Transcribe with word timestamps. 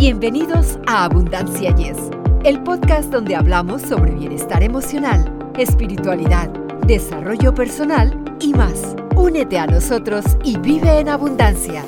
Bienvenidos 0.00 0.78
a 0.86 1.04
Abundancia 1.04 1.76
Yes, 1.76 1.98
el 2.44 2.62
podcast 2.62 3.12
donde 3.12 3.36
hablamos 3.36 3.82
sobre 3.82 4.12
bienestar 4.12 4.62
emocional, 4.62 5.30
espiritualidad, 5.58 6.48
desarrollo 6.86 7.54
personal 7.54 8.18
y 8.40 8.54
más. 8.54 8.96
Únete 9.14 9.58
a 9.58 9.66
nosotros 9.66 10.24
y 10.42 10.56
vive 10.56 11.00
en 11.00 11.10
abundancia. 11.10 11.84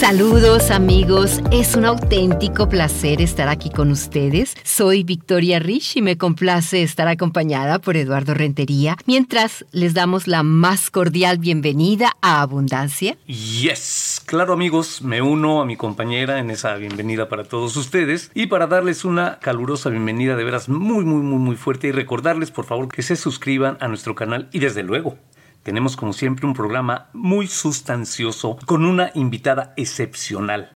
Saludos 0.00 0.70
amigos, 0.70 1.42
es 1.52 1.74
un 1.74 1.84
auténtico 1.84 2.70
placer 2.70 3.20
estar 3.20 3.50
aquí 3.50 3.68
con 3.68 3.90
ustedes. 3.90 4.54
Soy 4.64 5.02
Victoria 5.02 5.58
Rich 5.58 5.98
y 5.98 6.00
me 6.00 6.16
complace 6.16 6.82
estar 6.82 7.06
acompañada 7.06 7.80
por 7.80 7.98
Eduardo 7.98 8.32
Rentería 8.32 8.96
mientras 9.04 9.66
les 9.72 9.92
damos 9.92 10.26
la 10.26 10.42
más 10.42 10.88
cordial 10.88 11.36
bienvenida 11.36 12.16
a 12.22 12.40
Abundancia. 12.40 13.18
Yes, 13.26 14.19
claro 14.30 14.52
amigos, 14.52 15.02
me 15.02 15.20
uno 15.22 15.60
a 15.60 15.66
mi 15.66 15.74
compañera 15.74 16.38
en 16.38 16.52
esa 16.52 16.76
bienvenida 16.76 17.28
para 17.28 17.42
todos 17.42 17.76
ustedes 17.76 18.30
y 18.32 18.46
para 18.46 18.68
darles 18.68 19.04
una 19.04 19.40
calurosa 19.40 19.90
bienvenida 19.90 20.36
de 20.36 20.44
veras 20.44 20.68
muy 20.68 21.04
muy 21.04 21.20
muy 21.20 21.38
muy 21.40 21.56
fuerte 21.56 21.88
y 21.88 21.90
recordarles 21.90 22.52
por 22.52 22.64
favor 22.64 22.86
que 22.86 23.02
se 23.02 23.16
suscriban 23.16 23.76
a 23.80 23.88
nuestro 23.88 24.14
canal 24.14 24.48
y 24.52 24.60
desde 24.60 24.84
luego 24.84 25.18
tenemos 25.64 25.96
como 25.96 26.12
siempre 26.12 26.46
un 26.46 26.54
programa 26.54 27.10
muy 27.12 27.48
sustancioso 27.48 28.56
con 28.66 28.84
una 28.84 29.10
invitada 29.16 29.74
excepcional. 29.76 30.74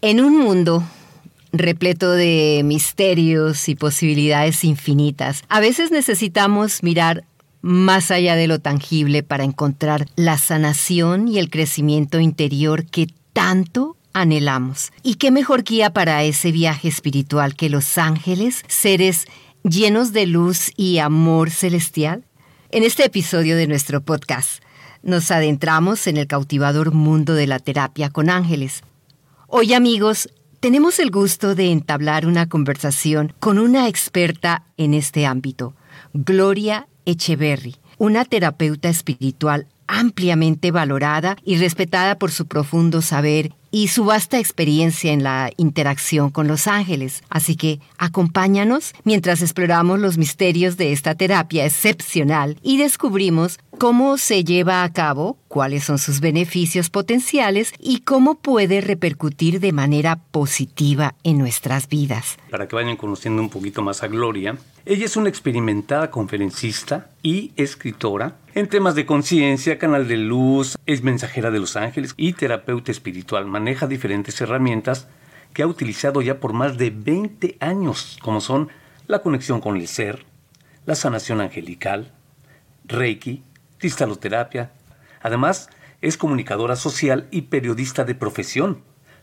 En 0.00 0.22
un 0.22 0.38
mundo 0.38 0.82
repleto 1.52 2.10
de 2.10 2.62
misterios 2.64 3.68
y 3.68 3.74
posibilidades 3.74 4.64
infinitas, 4.64 5.44
a 5.50 5.60
veces 5.60 5.90
necesitamos 5.90 6.82
mirar 6.82 7.24
más 7.64 8.10
allá 8.10 8.36
de 8.36 8.46
lo 8.46 8.58
tangible 8.58 9.22
para 9.22 9.42
encontrar 9.42 10.06
la 10.16 10.36
sanación 10.36 11.28
y 11.28 11.38
el 11.38 11.48
crecimiento 11.48 12.20
interior 12.20 12.84
que 12.84 13.06
tanto 13.32 13.96
anhelamos. 14.12 14.92
¿Y 15.02 15.14
qué 15.14 15.30
mejor 15.30 15.64
guía 15.64 15.90
para 15.90 16.22
ese 16.24 16.52
viaje 16.52 16.88
espiritual 16.88 17.54
que 17.56 17.70
los 17.70 17.96
ángeles, 17.96 18.62
seres 18.68 19.24
llenos 19.62 20.12
de 20.12 20.26
luz 20.26 20.72
y 20.76 20.98
amor 20.98 21.50
celestial? 21.50 22.26
En 22.70 22.82
este 22.82 23.06
episodio 23.06 23.56
de 23.56 23.66
nuestro 23.66 24.02
podcast 24.02 24.62
nos 25.02 25.30
adentramos 25.30 26.06
en 26.06 26.18
el 26.18 26.26
cautivador 26.26 26.92
mundo 26.92 27.32
de 27.32 27.46
la 27.46 27.60
terapia 27.60 28.10
con 28.10 28.28
ángeles. 28.28 28.82
Hoy 29.46 29.72
amigos, 29.72 30.28
tenemos 30.60 30.98
el 30.98 31.10
gusto 31.10 31.54
de 31.54 31.72
entablar 31.72 32.26
una 32.26 32.46
conversación 32.46 33.32
con 33.40 33.58
una 33.58 33.88
experta 33.88 34.66
en 34.76 34.92
este 34.92 35.24
ámbito, 35.24 35.74
Gloria 36.12 36.88
Echeverry, 37.06 37.76
una 37.98 38.24
terapeuta 38.24 38.88
espiritual 38.88 39.66
ampliamente 39.86 40.70
valorada 40.70 41.36
y 41.44 41.56
respetada 41.56 42.18
por 42.18 42.30
su 42.30 42.46
profundo 42.46 43.02
saber 43.02 43.52
y 43.70 43.88
su 43.88 44.04
vasta 44.04 44.38
experiencia 44.38 45.12
en 45.12 45.24
la 45.24 45.50
interacción 45.56 46.30
con 46.30 46.46
los 46.46 46.68
ángeles. 46.68 47.24
Así 47.28 47.56
que 47.56 47.80
acompáñanos 47.98 48.92
mientras 49.02 49.42
exploramos 49.42 49.98
los 49.98 50.16
misterios 50.16 50.76
de 50.76 50.92
esta 50.92 51.16
terapia 51.16 51.66
excepcional 51.66 52.56
y 52.62 52.76
descubrimos 52.78 53.58
cómo 53.78 54.18
se 54.18 54.44
lleva 54.44 54.84
a 54.84 54.92
cabo, 54.92 55.38
cuáles 55.48 55.84
son 55.84 55.98
sus 55.98 56.20
beneficios 56.20 56.90
potenciales 56.90 57.72
y 57.78 58.00
cómo 58.00 58.36
puede 58.36 58.80
repercutir 58.80 59.60
de 59.60 59.72
manera 59.72 60.16
positiva 60.30 61.14
en 61.24 61.38
nuestras 61.38 61.88
vidas. 61.88 62.36
Para 62.50 62.68
que 62.68 62.76
vayan 62.76 62.96
conociendo 62.96 63.42
un 63.42 63.50
poquito 63.50 63.82
más 63.82 64.02
a 64.02 64.08
Gloria, 64.08 64.56
ella 64.86 65.04
es 65.04 65.16
una 65.16 65.28
experimentada 65.28 66.10
conferencista 66.10 67.10
y 67.22 67.52
escritora 67.56 68.36
en 68.54 68.68
temas 68.68 68.94
de 68.94 69.04
conciencia, 69.04 69.78
canal 69.78 70.06
de 70.06 70.16
luz, 70.16 70.76
es 70.86 71.02
mensajera 71.02 71.50
de 71.50 71.58
los 71.58 71.74
ángeles 71.76 72.14
y 72.16 72.34
terapeuta 72.34 72.92
espiritual. 72.92 73.46
Maneja 73.46 73.88
diferentes 73.88 74.40
herramientas 74.40 75.08
que 75.52 75.62
ha 75.62 75.66
utilizado 75.66 76.22
ya 76.22 76.38
por 76.38 76.52
más 76.52 76.78
de 76.78 76.90
20 76.90 77.56
años, 77.58 78.16
como 78.22 78.40
son 78.40 78.68
la 79.08 79.22
conexión 79.22 79.60
con 79.60 79.76
el 79.76 79.88
ser, 79.88 80.24
la 80.86 80.94
sanación 80.94 81.40
angelical, 81.40 82.12
Reiki, 82.84 83.42
cristaloterapia. 83.78 84.72
Además, 85.22 85.70
es 86.00 86.16
comunicadora 86.16 86.76
social 86.76 87.28
y 87.30 87.42
periodista 87.42 88.04
de 88.04 88.14
profesión, 88.14 88.82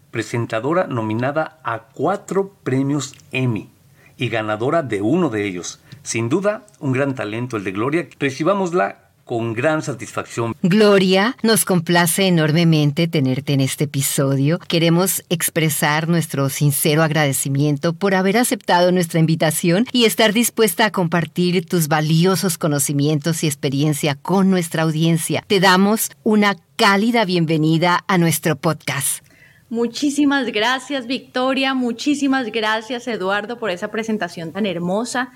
presentadora 0.09 0.88
nominada 0.88 1.59
a 1.63 1.89
cuatro 1.94 2.56
premios 2.63 3.16
Emmy 3.31 3.69
y 4.17 4.29
ganadora 4.29 4.84
de 4.84 5.01
uno 5.01 5.29
de 5.29 5.45
ellos. 5.45 5.79
Sin 6.03 6.29
duda, 6.29 6.66
un 6.79 6.91
gran 6.91 7.16
talento 7.16 7.57
el 7.57 7.63
de 7.63 7.72
Gloria. 7.72 8.07
Recibámosla 8.19 9.00
con 9.31 9.53
gran 9.53 9.81
satisfacción. 9.81 10.58
Gloria, 10.62 11.38
nos 11.42 11.64
complace 11.64 12.28
enormemente 12.28 13.08
tenerte 13.08 13.53
en 13.53 13.62
este 13.62 13.86
episodio. 13.86 14.59
Queremos 14.59 15.24
expresar 15.30 16.09
nuestro 16.09 16.50
sincero 16.50 17.02
agradecimiento 17.02 17.94
por 17.94 18.14
haber 18.14 18.36
aceptado 18.36 18.92
nuestra 18.92 19.22
invitación 19.22 19.86
y 19.94 20.03
estar 20.03 20.34
dispuesta 20.34 20.84
a 20.84 20.92
compartir 20.92 21.66
tus 21.66 21.88
valiosos 21.88 22.58
conocimientos 22.58 23.46
y 23.46 23.47
experiencia 23.47 24.16
con 24.16 24.50
nuestra 24.50 24.84
audiencia. 24.84 25.46
Te 25.48 25.62
damos 25.62 26.09
una 26.24 26.58
cálida 26.75 27.24
bienvenida 27.24 28.03
a 28.09 28.18
nuestro 28.18 28.58
podcast. 28.58 29.25
Muchísimas 29.69 30.48
gracias 30.48 31.08
Victoria, 31.08 31.74
muchísimas 31.74 32.52
gracias 32.52 33.08
Eduardo 33.08 33.59
por 33.59 33.69
esa 33.69 33.92
presentación 33.92 34.52
tan 34.52 34.66
hermosa. 34.66 35.31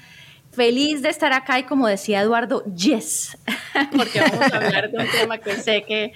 Feliz 0.56 1.02
de 1.02 1.10
estar 1.10 1.34
acá 1.34 1.60
y 1.60 1.64
como 1.64 1.88
decía 1.88 2.22
Eduardo, 2.22 2.64
yes, 2.76 3.38
porque 3.98 4.22
vamos 4.22 4.52
a 4.54 4.58
hablar 4.58 4.90
de 4.90 4.98
un 4.98 5.08
tema 5.12 5.38
que 5.38 5.58
sé 5.58 5.84
que, 5.84 6.14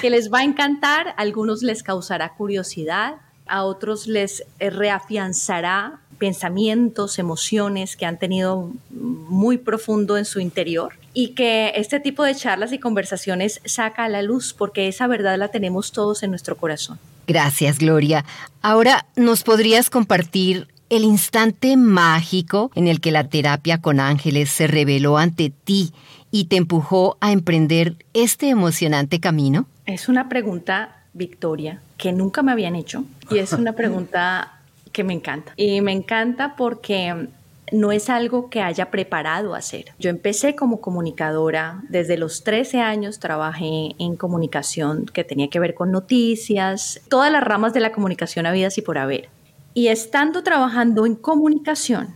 que 0.00 0.10
les 0.10 0.32
va 0.32 0.38
a 0.40 0.44
encantar, 0.44 1.08
a 1.08 1.14
algunos 1.18 1.62
les 1.62 1.82
causará 1.82 2.34
curiosidad, 2.34 3.16
a 3.46 3.64
otros 3.64 4.06
les 4.06 4.44
reafianzará 4.58 6.00
pensamientos, 6.18 7.18
emociones 7.18 7.96
que 7.96 8.06
han 8.06 8.18
tenido 8.18 8.70
muy 8.90 9.58
profundo 9.58 10.16
en 10.16 10.24
su 10.24 10.38
interior 10.38 10.94
y 11.14 11.30
que 11.30 11.72
este 11.74 12.00
tipo 12.00 12.22
de 12.22 12.34
charlas 12.34 12.72
y 12.72 12.78
conversaciones 12.78 13.60
saca 13.64 14.04
a 14.04 14.08
la 14.08 14.22
luz 14.22 14.54
porque 14.56 14.88
esa 14.88 15.06
verdad 15.06 15.36
la 15.36 15.48
tenemos 15.48 15.92
todos 15.92 16.22
en 16.22 16.30
nuestro 16.30 16.56
corazón. 16.56 16.98
Gracias, 17.26 17.78
Gloria. 17.78 18.24
Ahora, 18.62 19.06
¿nos 19.16 19.42
podrías 19.42 19.90
compartir 19.90 20.68
el 20.92 21.04
instante 21.04 21.78
mágico 21.78 22.70
en 22.74 22.86
el 22.86 23.00
que 23.00 23.12
la 23.12 23.26
terapia 23.26 23.80
con 23.80 23.98
ángeles 23.98 24.50
se 24.50 24.66
reveló 24.66 25.16
ante 25.16 25.48
ti 25.48 25.94
y 26.30 26.44
te 26.44 26.56
empujó 26.56 27.16
a 27.22 27.32
emprender 27.32 27.96
este 28.12 28.50
emocionante 28.50 29.18
camino? 29.18 29.64
Es 29.86 30.10
una 30.10 30.28
pregunta, 30.28 31.04
Victoria, 31.14 31.80
que 31.96 32.12
nunca 32.12 32.42
me 32.42 32.52
habían 32.52 32.76
hecho 32.76 33.06
y 33.30 33.38
es 33.38 33.54
una 33.54 33.72
pregunta 33.76 34.60
que 34.92 35.02
me 35.02 35.14
encanta. 35.14 35.54
Y 35.56 35.80
me 35.80 35.92
encanta 35.92 36.56
porque 36.56 37.28
no 37.72 37.90
es 37.90 38.10
algo 38.10 38.50
que 38.50 38.60
haya 38.60 38.90
preparado 38.90 39.54
a 39.54 39.58
hacer. 39.58 39.86
Yo 39.98 40.10
empecé 40.10 40.54
como 40.54 40.82
comunicadora, 40.82 41.80
desde 41.88 42.18
los 42.18 42.44
13 42.44 42.82
años 42.82 43.18
trabajé 43.18 43.94
en 43.98 44.16
comunicación 44.16 45.06
que 45.06 45.24
tenía 45.24 45.48
que 45.48 45.58
ver 45.58 45.72
con 45.72 45.90
noticias, 45.90 47.00
todas 47.08 47.32
las 47.32 47.42
ramas 47.42 47.72
de 47.72 47.80
la 47.80 47.92
comunicación 47.92 48.44
habidas 48.44 48.76
y 48.76 48.82
por 48.82 48.98
haber. 48.98 49.30
Y 49.74 49.88
estando 49.88 50.42
trabajando 50.42 51.06
en 51.06 51.14
comunicación, 51.14 52.14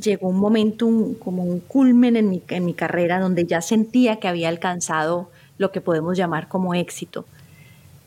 llegó 0.00 0.28
un 0.28 0.38
momento 0.38 0.88
como 1.18 1.44
un 1.44 1.60
culmen 1.60 2.16
en 2.16 2.28
mi, 2.28 2.42
en 2.48 2.64
mi 2.64 2.74
carrera 2.74 3.20
donde 3.20 3.46
ya 3.46 3.62
sentía 3.62 4.16
que 4.16 4.28
había 4.28 4.48
alcanzado 4.48 5.30
lo 5.58 5.72
que 5.72 5.80
podemos 5.80 6.16
llamar 6.16 6.48
como 6.48 6.74
éxito, 6.74 7.24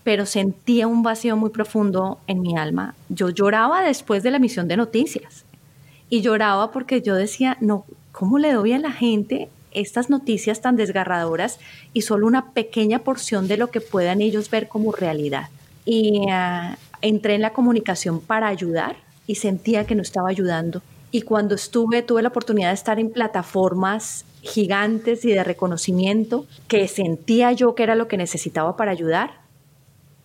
pero 0.03 0.25
sentía 0.25 0.88
un 0.88 1.03
vacío 1.03 1.35
muy 1.35 1.50
profundo 1.50 2.19
en 2.28 2.41
mi 2.41 2.56
alma. 2.56 2.94
Yo 3.09 3.29
lloraba 3.29 3.81
después 3.81 4.23
de 4.23 4.31
la 4.31 4.38
emisión 4.38 4.67
de 4.67 4.78
noticias 4.78 5.46
y 6.09 6.22
lloraba 6.22 6.72
porque 6.72 7.01
yo 7.01 7.16
decía, 7.16 7.57
no, 7.59 7.85
¿cómo 8.11 8.38
le 8.38 8.53
doy 8.53 8.73
a 8.73 8.79
la 8.79 8.91
gente 8.91 9.50
estas 9.72 10.09
noticias 10.09 10.61
tan 10.61 10.75
desgarradoras 10.75 11.59
y 11.94 12.01
solo 12.01 12.28
una 12.28 12.51
pequeña 12.51 13.00
porción 13.00 13.47
de 13.47 13.57
lo 13.57 13.72
que 13.72 13.81
puedan 13.81 14.22
ellos 14.22 14.50
ver 14.50 14.67
como 14.67 14.91
realidad? 14.91 15.50
Y 15.85 16.28
ah, 16.31 16.78
entré 17.02 17.36
en 17.36 17.42
la 17.42 17.54
comunicación 17.54 18.20
para 18.20 18.48
ayudar 18.48 18.97
y 19.28 19.35
sentía 19.35 19.85
que 19.85 19.96
no 19.96 20.02
estaba 20.02 20.29
ayudando. 20.29 20.82
Y 21.12 21.22
cuando 21.22 21.56
estuve, 21.56 22.02
tuve 22.02 22.22
la 22.22 22.29
oportunidad 22.29 22.70
de 22.70 22.76
estar 22.76 23.00
en 23.00 23.12
plataformas 23.12 24.26
gigantes 24.41 25.26
y 25.26 25.32
de 25.32 25.44
reconocimiento 25.44 26.46
que 26.68 26.88
sentía 26.88 27.52
yo 27.52 27.76
que 27.76 27.84
era 27.84 27.96
lo 27.96 28.08
que 28.08 28.18
necesitaba 28.18 28.78
para 28.78 28.91
ayudar 28.91 29.41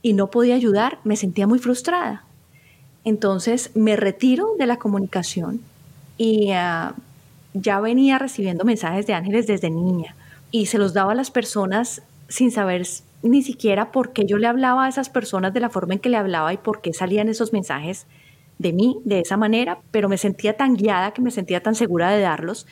y 0.02 0.12
no 0.12 0.31
podía 0.31 0.54
ayudar, 0.54 0.98
me 1.04 1.16
sentía 1.16 1.46
muy 1.46 1.58
frustrada. 1.58 2.25
Entonces 3.04 3.70
me 3.75 3.96
retiro 3.96 4.50
de 4.58 4.66
la 4.66 4.78
comunicación 4.78 5.60
y 6.16 6.52
ah, 6.52 6.94
ya 7.54 7.81
venía 7.81 8.19
recibiendo 8.19 8.64
mensajes 8.64 9.06
de 9.06 9.14
ángeles 9.14 9.46
desde 9.46 9.70
niña 9.70 10.14
y 10.50 10.66
se 10.66 10.78
los 10.78 10.94
daba 10.94 11.12
a 11.12 11.14
las 11.14 11.31
personas 11.31 12.02
sin 12.28 12.50
saber 12.50 12.87
ni 13.24 13.42
siquiera 13.42 13.90
por 13.90 14.12
qué 14.12 14.26
yo 14.26 14.38
le 14.38 14.46
hablaba 14.46 14.84
a 14.84 14.88
esas 14.88 15.08
personas 15.08 15.54
de 15.54 15.60
la 15.60 15.70
forma 15.70 15.94
en 15.94 16.00
que 16.00 16.10
le 16.10 16.18
hablaba 16.18 16.52
y 16.52 16.58
por 16.58 16.82
qué 16.82 16.92
salían 16.92 17.28
esos 17.28 17.52
mensajes 17.52 18.06
de 18.58 18.72
mí 18.72 18.98
de 19.04 19.20
esa 19.20 19.38
manera, 19.38 19.78
pero 19.90 20.08
me 20.08 20.18
sentía 20.18 20.56
tan 20.56 20.76
guiada, 20.76 21.12
que 21.12 21.22
me 21.22 21.30
sentía 21.30 21.62
tan 21.62 21.74
segura 21.74 22.10
de 22.10 22.20
darlos, 22.20 22.66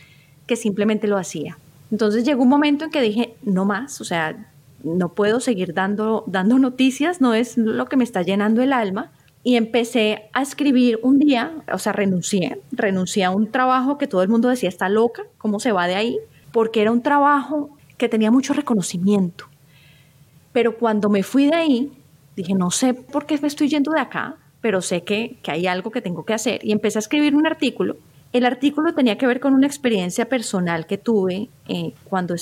que 0.46 0.54
simplemente 0.56 1.08
lo 1.08 1.16
hacía. 1.16 1.56
Entonces 1.90 2.25
llegó 2.25 2.43
un 2.43 2.50
momento 2.50 2.84
en 2.84 2.90
que 2.90 3.00
dije, 3.00 3.34
no 3.43 3.64
más, 3.64 4.00
o 4.00 4.04
sea, 4.04 4.46
no 4.84 5.08
puedo 5.14 5.40
seguir 5.40 5.72
dando, 5.72 6.25
dando 6.26 6.58
noticias, 6.58 7.20
no 7.20 7.32
es 7.32 7.56
lo 7.56 7.87
que 7.87 7.96
me 7.96 8.04
está 8.04 8.20
llenando 8.22 8.62
el 8.62 8.75
alma, 8.75 9.10
y 9.43 9.56
empecé 9.56 10.28
a 10.34 10.43
escribir 10.43 11.00
un 11.02 11.19
día, 11.19 11.50
o 11.72 11.78
sea, 11.78 11.93
renuncié, 11.93 12.60
renuncié 12.70 13.25
a 13.25 13.31
un 13.31 13.50
trabajo 13.50 13.96
que 13.99 14.06
todo 14.06 14.22
el 14.22 14.28
mundo 14.28 14.49
decía 14.49 14.69
está 14.69 14.88
loca, 14.88 15.22
¿cómo 15.38 15.58
se 15.60 15.72
va 15.72 15.87
de 15.87 15.96
ahí? 15.96 16.19
Porque 16.52 16.82
era 16.82 16.93
un 16.93 17.02
trabajo 17.02 17.70
que 17.96 18.08
tenía 18.08 18.31
mucho 18.31 18.52
reconocimiento. 18.52 19.46
Pero 20.52 20.76
cuando 20.76 21.08
me 21.08 21.22
fui 21.22 21.46
de 21.46 21.56
ahí, 21.56 21.93
dije, 22.37 22.54
no 22.54 22.70
sé 22.70 22.94
por 22.94 23.26
qué 23.26 23.38
me 23.40 23.49
estoy 23.49 23.69
yendo 23.69 23.93
de 23.93 24.00
acá, 24.00 24.37
pero 24.60 24.81
sé 24.81 25.02
que, 25.02 25.38
que 25.43 25.50
hay 25.50 25.66
algo 25.66 25.90
que 25.90 26.00
tengo 26.00 26.25
que 26.25 26.34
hacer. 26.34 26.64
Y 26.64 26.72
empecé 26.72 26.99
a 26.99 27.00
escribir 27.00 27.34
un 27.34 27.46
artículo. 27.46 27.96
El 28.32 28.46
artículo 28.46 28.94
tenía 28.94 29.19
que 29.19 29.26
ver 29.26 29.40
con 29.40 29.54
una 29.54 29.66
experiencia 29.66 30.28
personal 30.28 30.87
que 30.87 30.99
tuve 30.99 31.49
eh, 31.69 31.93
cuando 32.04 32.34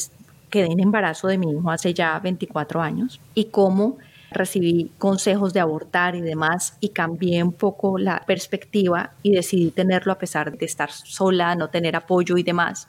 quedé 0.50 0.66
en 0.66 0.80
embarazo 0.80 1.28
de 1.28 1.38
mi 1.38 1.50
hijo 1.50 1.70
hace 1.70 1.94
ya 1.94 2.18
24 2.18 2.80
años 2.82 3.20
y 3.34 3.46
cómo 3.46 3.98
recibí 4.30 4.90
consejos 4.98 5.52
de 5.52 5.60
abortar 5.60 6.14
y 6.14 6.20
demás 6.20 6.76
y 6.80 6.90
cambié 6.90 7.42
un 7.42 7.52
poco 7.52 7.98
la 7.98 8.22
perspectiva 8.26 9.12
y 9.22 9.32
decidí 9.32 9.70
tenerlo 9.70 10.12
a 10.12 10.18
pesar 10.18 10.56
de 10.56 10.66
estar 10.66 10.90
sola, 10.92 11.54
no 11.56 11.68
tener 11.68 11.96
apoyo 11.96 12.36
y 12.36 12.42
demás. 12.42 12.86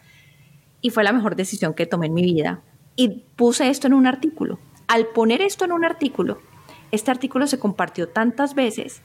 Y 0.82 0.90
fue 0.90 1.04
la 1.04 1.14
mejor 1.14 1.36
decisión 1.36 1.74
que 1.74 1.86
tomé 1.86 2.08
en 2.08 2.14
mi 2.14 2.24
vida. 2.24 2.62
Y 2.96 3.24
puse 3.36 3.70
esto 3.70 3.88
en 3.88 3.94
un 3.94 4.06
artículo. 4.06 4.60
Al 4.92 5.08
poner 5.08 5.42
esto 5.42 5.64
en 5.64 5.72
un 5.72 5.86
artículo, 5.86 6.40
este 6.92 7.12
artículo 7.12 7.48
se 7.48 7.58
compartió 7.58 8.10
tantas 8.10 8.56
veces 8.56 9.00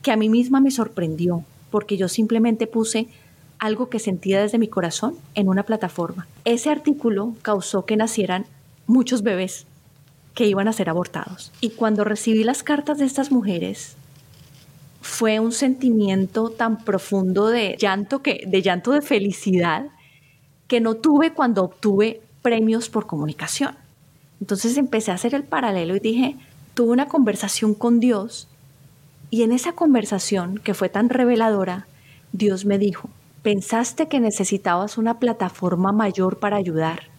que 0.00 0.10
a 0.10 0.16
mí 0.16 0.30
misma 0.30 0.62
me 0.62 0.70
sorprendió, 0.70 1.44
porque 1.70 1.98
yo 1.98 2.08
simplemente 2.08 2.66
puse 2.66 3.08
algo 3.58 3.90
que 3.90 3.98
sentía 3.98 4.40
desde 4.40 4.56
mi 4.56 4.68
corazón 4.68 5.14
en 5.34 5.50
una 5.50 5.64
plataforma. 5.64 6.26
Ese 6.46 6.70
artículo 6.70 7.34
causó 7.42 7.84
que 7.84 7.98
nacieran 7.98 8.46
muchos 8.86 9.22
bebés 9.22 9.66
que 10.34 10.46
iban 10.46 10.66
a 10.66 10.72
ser 10.72 10.88
abortados. 10.88 11.52
Y 11.60 11.72
cuando 11.72 12.04
recibí 12.04 12.42
las 12.42 12.62
cartas 12.62 12.96
de 12.96 13.04
estas 13.04 13.30
mujeres, 13.30 13.96
fue 15.02 15.40
un 15.40 15.52
sentimiento 15.52 16.48
tan 16.48 16.84
profundo 16.84 17.48
de 17.48 17.76
llanto 17.78 18.22
que 18.22 18.44
de 18.46 18.62
llanto 18.62 18.92
de 18.92 19.02
felicidad 19.02 19.88
que 20.68 20.80
no 20.80 20.94
tuve 20.94 21.34
cuando 21.34 21.64
obtuve 21.64 22.22
premios 22.40 22.88
por 22.88 23.06
comunicación. 23.06 23.81
Entonces 24.42 24.76
empecé 24.76 25.10
a 25.10 25.14
hacer 25.14 25.34
el 25.34 25.44
paralelo 25.44 25.96
y 25.96 26.00
dije, 26.00 26.36
tuve 26.74 26.92
una 26.92 27.08
conversación 27.08 27.72
con 27.72 27.98
Dios 27.98 28.48
y 29.30 29.44
en 29.44 29.52
esa 29.52 29.72
conversación 29.72 30.58
que 30.58 30.74
fue 30.74 30.90
tan 30.90 31.08
reveladora, 31.08 31.86
Dios 32.32 32.66
me 32.66 32.76
dijo, 32.76 33.08
pensaste 33.42 34.08
que 34.08 34.20
necesitabas 34.20 34.98
una 34.98 35.18
plataforma 35.18 35.92
mayor 35.92 36.38
para 36.38 36.58
ayudar 36.58 37.12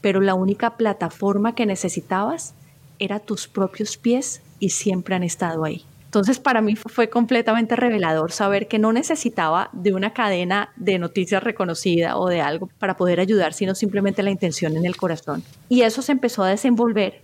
pero 0.00 0.20
la 0.20 0.34
única 0.34 0.76
plataforma 0.76 1.54
que 1.54 1.66
necesitabas 1.66 2.54
era 2.98 3.20
tus 3.20 3.48
propios 3.48 3.96
pies 3.96 4.42
y 4.60 4.70
siempre 4.70 5.14
han 5.14 5.22
estado 5.22 5.64
ahí. 5.64 5.84
Entonces 6.08 6.38
para 6.38 6.62
mí 6.62 6.74
fue 6.74 7.10
completamente 7.10 7.76
revelador 7.76 8.32
saber 8.32 8.66
que 8.66 8.78
no 8.78 8.94
necesitaba 8.94 9.68
de 9.74 9.92
una 9.92 10.14
cadena 10.14 10.70
de 10.76 10.98
noticias 10.98 11.42
reconocida 11.42 12.16
o 12.16 12.28
de 12.28 12.40
algo 12.40 12.70
para 12.78 12.96
poder 12.96 13.20
ayudar, 13.20 13.52
sino 13.52 13.74
simplemente 13.74 14.22
la 14.22 14.30
intención 14.30 14.74
en 14.78 14.86
el 14.86 14.96
corazón. 14.96 15.42
Y 15.68 15.82
eso 15.82 16.00
se 16.00 16.12
empezó 16.12 16.44
a 16.44 16.48
desenvolver 16.48 17.20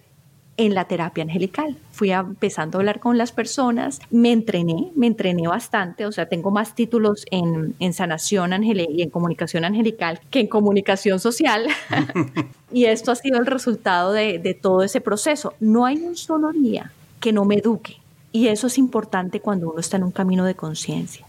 en 0.59 0.75
la 0.75 0.85
terapia 0.85 1.25
angelical. 1.25 1.79
Fui 1.93 2.11
empezando 2.13 2.77
a 2.77 2.81
hablar 2.81 3.01
con 3.01 3.17
las 3.17 3.33
personas, 3.33 4.01
me 4.11 4.33
entrené, 4.33 4.93
me 4.95 5.07
entrené 5.07 5.49
bastante, 5.49 6.05
o 6.05 6.13
sea, 6.13 6.29
tengo 6.29 6.51
más 6.51 6.75
títulos 6.75 7.25
en, 7.31 7.75
sanación 7.95 8.53
angelical 8.53 8.95
y 8.95 9.03
en 9.03 9.11
comunicación 9.11 9.65
angelical 9.65 10.21
que 10.31 10.41
en 10.41 10.47
comunicación 10.47 11.21
social. 11.21 11.67
y 12.73 12.85
esto 12.85 13.13
ha 13.13 13.17
sido 13.17 13.39
el 13.39 13.47
resultado 13.47 14.13
de, 14.13 14.39
de 14.39 14.53
todo 14.53 14.83
ese 14.83 15.01
proceso. 15.01 15.55
No 15.59 15.87
hay 15.87 15.97
un 15.97 16.17
solo 16.17 16.53
día 16.53 16.93
que 17.19 17.33
no 17.33 17.45
me 17.45 17.57
eduque. 17.57 18.04
Y 18.35 18.49
eso 18.49 18.67
es 18.67 18.79
importante 18.79 19.39
cuando 19.39 19.71
uno 19.71 19.79
está 19.79 19.97
en 19.97 20.03
un 20.03 20.11
camino 20.11 20.45
de 20.45 20.57
conciencia. 20.57 21.25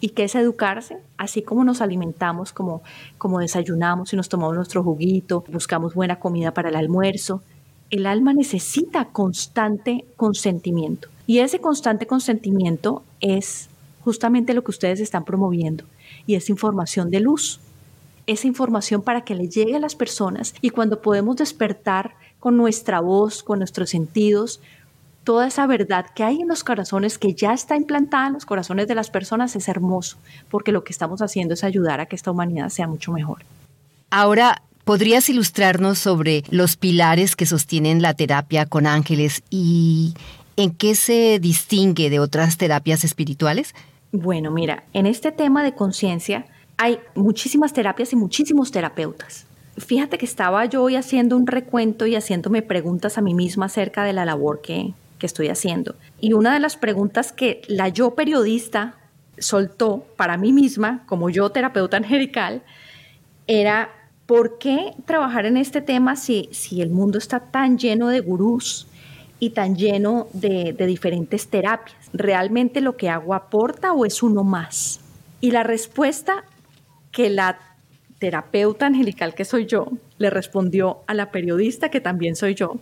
¿Y 0.00 0.08
qué 0.08 0.24
es 0.24 0.34
educarse? 0.34 0.96
Así 1.18 1.42
como 1.42 1.64
nos 1.64 1.82
alimentamos, 1.82 2.50
como, 2.50 2.82
como 3.18 3.40
desayunamos 3.40 4.14
y 4.14 4.16
nos 4.16 4.30
tomamos 4.30 4.56
nuestro 4.56 4.82
juguito, 4.82 5.44
buscamos 5.52 5.92
buena 5.92 6.18
comida 6.18 6.54
para 6.54 6.70
el 6.70 6.76
almuerzo, 6.76 7.42
el 7.90 8.06
alma 8.06 8.32
necesita 8.32 9.04
constante 9.04 10.06
consentimiento. 10.16 11.10
Y 11.26 11.40
ese 11.40 11.60
constante 11.60 12.06
consentimiento 12.06 13.02
es 13.20 13.68
justamente 14.02 14.54
lo 14.54 14.64
que 14.64 14.70
ustedes 14.70 15.00
están 15.00 15.26
promoviendo 15.26 15.84
y 16.26 16.36
es 16.36 16.48
información 16.48 17.10
de 17.10 17.20
luz. 17.20 17.60
Esa 18.26 18.46
información 18.46 19.02
para 19.02 19.24
que 19.24 19.34
le 19.34 19.48
llegue 19.48 19.76
a 19.76 19.80
las 19.80 19.94
personas 19.94 20.54
y 20.62 20.70
cuando 20.70 21.02
podemos 21.02 21.36
despertar 21.36 22.14
con 22.38 22.56
nuestra 22.56 23.00
voz, 23.00 23.42
con 23.42 23.58
nuestros 23.58 23.90
sentidos, 23.90 24.62
toda 25.24 25.46
esa 25.46 25.66
verdad 25.66 26.06
que 26.14 26.24
hay 26.24 26.40
en 26.40 26.48
los 26.48 26.64
corazones, 26.64 27.18
que 27.18 27.34
ya 27.34 27.52
está 27.52 27.76
implantada 27.76 28.28
en 28.28 28.32
los 28.34 28.46
corazones 28.46 28.88
de 28.88 28.94
las 28.94 29.10
personas, 29.10 29.54
es 29.56 29.68
hermoso, 29.68 30.18
porque 30.50 30.72
lo 30.72 30.84
que 30.84 30.92
estamos 30.92 31.22
haciendo 31.22 31.54
es 31.54 31.64
ayudar 31.64 32.00
a 32.00 32.06
que 32.06 32.16
esta 32.16 32.30
humanidad 32.30 32.68
sea 32.68 32.86
mucho 32.88 33.12
mejor. 33.12 33.44
Ahora, 34.10 34.62
¿Podrías 34.84 35.28
ilustrarnos 35.28 35.98
sobre 35.98 36.42
los 36.50 36.76
pilares 36.76 37.36
que 37.36 37.46
sostienen 37.46 38.02
la 38.02 38.14
terapia 38.14 38.66
con 38.66 38.88
ángeles 38.88 39.44
y 39.50 40.14
en 40.56 40.72
qué 40.72 40.96
se 40.96 41.38
distingue 41.38 42.10
de 42.10 42.18
otras 42.18 42.56
terapias 42.56 43.04
espirituales? 43.04 43.74
Bueno, 44.10 44.50
mira, 44.50 44.82
en 44.92 45.06
este 45.06 45.30
tema 45.30 45.62
de 45.62 45.74
conciencia 45.74 46.46
hay 46.76 46.98
muchísimas 47.14 47.72
terapias 47.72 48.12
y 48.12 48.16
muchísimos 48.16 48.72
terapeutas. 48.72 49.46
Fíjate 49.76 50.18
que 50.18 50.24
estaba 50.24 50.64
yo 50.64 50.82
hoy 50.82 50.96
haciendo 50.96 51.36
un 51.36 51.46
recuento 51.46 52.06
y 52.06 52.16
haciéndome 52.16 52.62
preguntas 52.62 53.16
a 53.16 53.20
mí 53.20 53.34
misma 53.34 53.66
acerca 53.66 54.02
de 54.02 54.12
la 54.12 54.24
labor 54.24 54.60
que, 54.60 54.92
que 55.20 55.26
estoy 55.26 55.48
haciendo. 55.48 55.94
Y 56.20 56.32
una 56.32 56.52
de 56.52 56.58
las 56.58 56.76
preguntas 56.76 57.30
que 57.30 57.62
la 57.68 57.88
yo 57.88 58.16
periodista 58.16 58.96
soltó 59.38 60.04
para 60.16 60.36
mí 60.36 60.52
misma, 60.52 61.04
como 61.06 61.30
yo 61.30 61.50
terapeuta 61.50 61.96
angelical, 61.98 62.62
era 63.46 63.90
¿por 64.26 64.58
qué 64.58 64.94
trabajar 65.06 65.46
en 65.46 65.56
este 65.56 65.80
tema 65.80 66.16
si, 66.16 66.48
si 66.50 66.82
el 66.82 66.90
mundo 66.90 67.18
está 67.18 67.38
tan 67.38 67.78
lleno 67.78 68.08
de 68.08 68.20
gurús 68.20 68.88
y 69.38 69.50
tan 69.50 69.76
lleno 69.76 70.26
de, 70.32 70.72
de 70.72 70.86
diferentes 70.86 71.46
terapias? 71.48 71.96
¿Realmente 72.12 72.80
lo 72.80 72.96
que 72.96 73.08
hago 73.08 73.34
aporta 73.34 73.92
o 73.92 74.04
es 74.04 74.22
uno 74.22 74.42
más? 74.42 75.00
Y 75.40 75.52
la 75.52 75.62
respuesta 75.62 76.44
que 77.12 77.30
la 77.30 77.58
terapeuta 78.18 78.86
angelical 78.86 79.34
que 79.34 79.44
soy 79.44 79.66
yo 79.66 79.88
le 80.18 80.30
respondió 80.30 80.98
a 81.06 81.14
la 81.14 81.30
periodista 81.30 81.88
que 81.88 82.00
también 82.00 82.36
soy 82.36 82.54
yo 82.54 82.74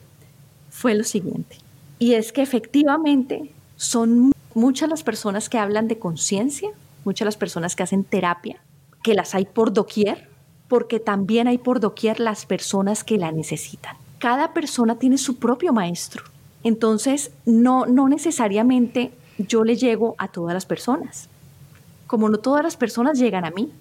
fue 0.68 0.94
lo 0.94 1.04
siguiente. 1.04 1.56
Y 1.98 2.14
es 2.14 2.32
que 2.32 2.42
efectivamente 2.42 3.52
son 3.76 4.32
muchas 4.54 4.88
las 4.88 5.02
personas 5.02 5.48
que 5.48 5.58
hablan 5.58 5.88
de 5.88 5.98
conciencia, 5.98 6.70
muchas 7.04 7.26
las 7.26 7.36
personas 7.36 7.76
que 7.76 7.82
hacen 7.82 8.04
terapia, 8.04 8.60
que 9.02 9.14
las 9.14 9.34
hay 9.34 9.46
por 9.46 9.72
doquier, 9.72 10.28
porque 10.68 11.00
también 11.00 11.48
hay 11.48 11.58
por 11.58 11.80
doquier 11.80 12.20
las 12.20 12.46
personas 12.46 13.04
que 13.04 13.18
la 13.18 13.32
necesitan. 13.32 13.96
Cada 14.18 14.52
persona 14.52 14.98
tiene 14.98 15.18
su 15.18 15.36
propio 15.38 15.72
maestro. 15.72 16.24
Entonces, 16.64 17.30
no, 17.46 17.86
no 17.86 18.08
necesariamente 18.08 19.12
yo 19.38 19.64
le 19.64 19.76
llego 19.76 20.14
a 20.18 20.28
todas 20.28 20.54
las 20.54 20.66
personas. 20.66 21.28
Como 22.06 22.28
no 22.28 22.38
todas 22.38 22.64
las 22.64 22.76
personas 22.76 23.18
llegan 23.18 23.44
a 23.44 23.50
mí. 23.50 23.72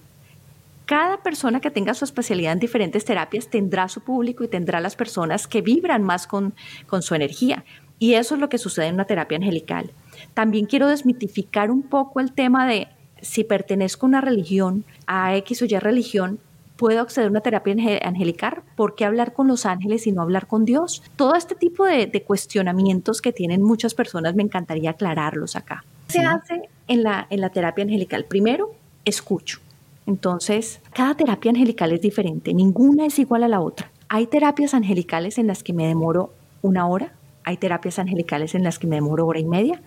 Cada 0.86 1.18
persona 1.18 1.60
que 1.60 1.72
tenga 1.72 1.94
su 1.94 2.06
especialidad 2.06 2.54
en 2.54 2.60
diferentes 2.60 3.04
terapias 3.04 3.50
tendrá 3.50 3.90
su 3.90 4.02
público 4.02 4.44
y 4.44 4.48
tendrá 4.48 4.80
las 4.80 4.96
personas 4.96 5.48
que 5.48 5.62
vibran 5.62 6.04
más 6.04 6.28
con, 6.28 6.54
con 6.86 7.02
su 7.02 7.16
energía. 7.16 7.66
Y 8.00 8.14
eso 8.14 8.36
es 8.36 8.42
lo 8.42 8.50
que 8.50 8.58
sucede 8.58 8.88
en 8.88 8.96
una 8.96 9.06
terapia 9.06 9.38
angelical. 9.38 9.92
También 10.34 10.66
quiero 10.66 10.88
desmitificar 10.88 11.72
un 11.72 11.82
poco 11.82 12.20
el 12.20 12.32
tema 12.32 12.68
de 12.68 12.88
si 13.22 13.44
pertenezco 13.44 14.06
a 14.06 14.10
una 14.10 14.22
religión, 14.22 14.86
a 15.08 15.36
X 15.36 15.64
o 15.64 15.66
Y 15.66 15.78
religión, 15.80 16.40
puedo 16.78 17.02
acceder 17.02 17.28
a 17.28 17.32
una 17.32 17.42
terapia 17.42 17.76
angelical, 18.04 18.62
¿por 18.76 18.96
qué 18.96 19.04
hablar 19.04 19.34
con 19.34 19.48
los 19.48 19.66
ángeles 19.66 20.08
y 20.08 20.12
no 20.12 20.22
hablar 20.22 20.48
con 20.48 20.64
Dios? 20.64 21.04
Todo 21.16 21.36
este 21.36 21.56
tipo 21.56 21.86
de, 21.86 22.24
cuestionamientos 22.26 23.22
que 23.22 23.34
tienen 23.34 23.62
muchas 23.62 23.94
personas 23.94 24.36
me 24.36 24.44
encantaría 24.44 24.92
aclararlos 24.92 25.56
acá. 25.56 25.84
¿Qué 26.08 26.20
se 26.20 26.26
hace 26.26 26.70
en 26.88 27.04
la, 27.04 27.28
en 27.30 27.42
la 27.42 27.50
terapia 27.50 27.84
angelical? 27.84 28.26
Primero, 28.26 28.74
escucho. 29.04 29.60
Entonces, 30.06 30.80
cada 30.94 31.16
terapia 31.16 31.52
angelical 31.52 31.92
es 31.92 32.02
diferente, 32.02 32.54
ninguna 32.54 33.06
es 33.06 33.20
igual 33.20 33.44
a 33.44 33.48
la 33.48 33.60
otra. 33.60 33.92
Hay 34.08 34.28
terapias 34.28 34.74
angelicales 34.74 35.38
en 35.38 35.48
las 35.48 35.64
que 35.64 35.74
me 35.74 35.86
demoro 35.86 36.32
una 36.62 36.88
hora, 36.88 37.14
hay 37.48 37.58
terapias 37.58 37.98
angelicales 38.00 38.56
en 38.56 38.64
las 38.64 38.78
que 38.78 38.88
me 38.88 38.98
demoro 38.98 39.26
hora 39.26 39.40
y 39.40 39.46
media, 39.46 39.82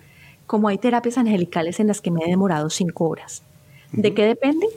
como 0.47 0.67
hay 0.67 0.77
terapias 0.77 1.17
angelicales 1.17 1.79
en 1.79 1.87
las 1.87 2.01
que 2.01 2.11
me 2.11 2.23
he 2.25 2.29
demorado 2.29 2.69
cinco 2.69 3.07
horas. 3.07 3.43
¿De 3.91 4.13
qué 4.13 4.25
depende? 4.25 4.67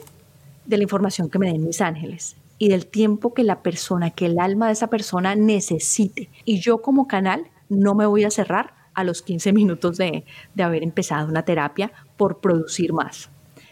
de 0.65 0.77
la 0.77 0.83
información 0.83 1.29
que 1.29 1.39
me 1.39 1.51
den 1.51 1.63
mis 1.63 1.81
ángeles 1.81 2.35
y 2.57 2.69
del 2.69 2.87
tiempo 2.87 3.33
que 3.33 3.43
la 3.43 3.61
persona, 3.61 4.11
que 4.11 4.25
el 4.25 4.39
alma 4.39 4.67
de 4.67 4.73
esa 4.73 4.87
persona 4.87 5.35
necesite. 5.35 6.29
Y 6.45 6.59
yo 6.59 6.81
como 6.81 7.07
canal 7.07 7.47
no 7.69 7.95
me 7.95 8.05
voy 8.05 8.23
a 8.23 8.31
cerrar 8.31 8.73
a 8.93 9.03
los 9.03 9.21
15 9.21 9.51
minutos 9.51 9.97
de, 9.97 10.23
de 10.53 10.63
haber 10.63 10.83
empezado 10.83 11.27
una 11.27 11.43
terapia 11.43 11.91
por 12.17 12.39
producir 12.39 12.93
más, 12.93 13.29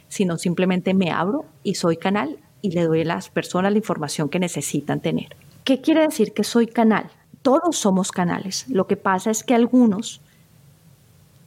sino 0.09 0.37
simplemente 0.37 0.93
me 0.93 1.11
abro 1.11 1.45
y 1.63 1.75
soy 1.75 1.97
canal 1.97 2.37
y 2.61 2.71
le 2.71 2.83
doy 2.83 3.01
a 3.01 3.05
las 3.05 3.29
personas 3.29 3.71
la 3.71 3.77
información 3.77 4.29
que 4.29 4.39
necesitan 4.39 4.99
tener. 4.99 5.35
¿Qué 5.63 5.79
quiere 5.79 6.01
decir 6.01 6.33
que 6.33 6.43
soy 6.43 6.67
canal? 6.67 7.09
Todos 7.43 7.77
somos 7.77 8.11
canales. 8.11 8.65
Lo 8.69 8.87
que 8.87 8.97
pasa 8.97 9.29
es 9.29 9.43
que 9.43 9.53
algunos 9.53 10.21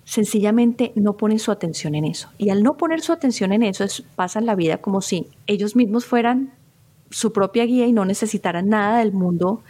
sencillamente 0.04 0.92
no 0.94 1.16
ponen 1.16 1.40
su 1.40 1.50
atención 1.50 1.96
en 1.96 2.04
eso. 2.04 2.30
Y 2.38 2.50
al 2.50 2.62
no 2.62 2.76
poner 2.76 3.00
su 3.00 3.12
atención 3.12 3.52
en 3.52 3.64
eso, 3.64 3.84
pasan 4.14 4.46
la 4.46 4.54
vida 4.54 4.78
como 4.78 5.02
si 5.02 5.26
ellos 5.48 5.74
mismos 5.74 6.06
fueran 6.06 6.52
su 7.10 7.32
propia 7.32 7.64
guía 7.64 7.86
y 7.86 7.92
no 7.92 8.04
necesitaran 8.04 8.68
nada 8.68 8.98
del 8.98 9.12
mundo 9.12 9.62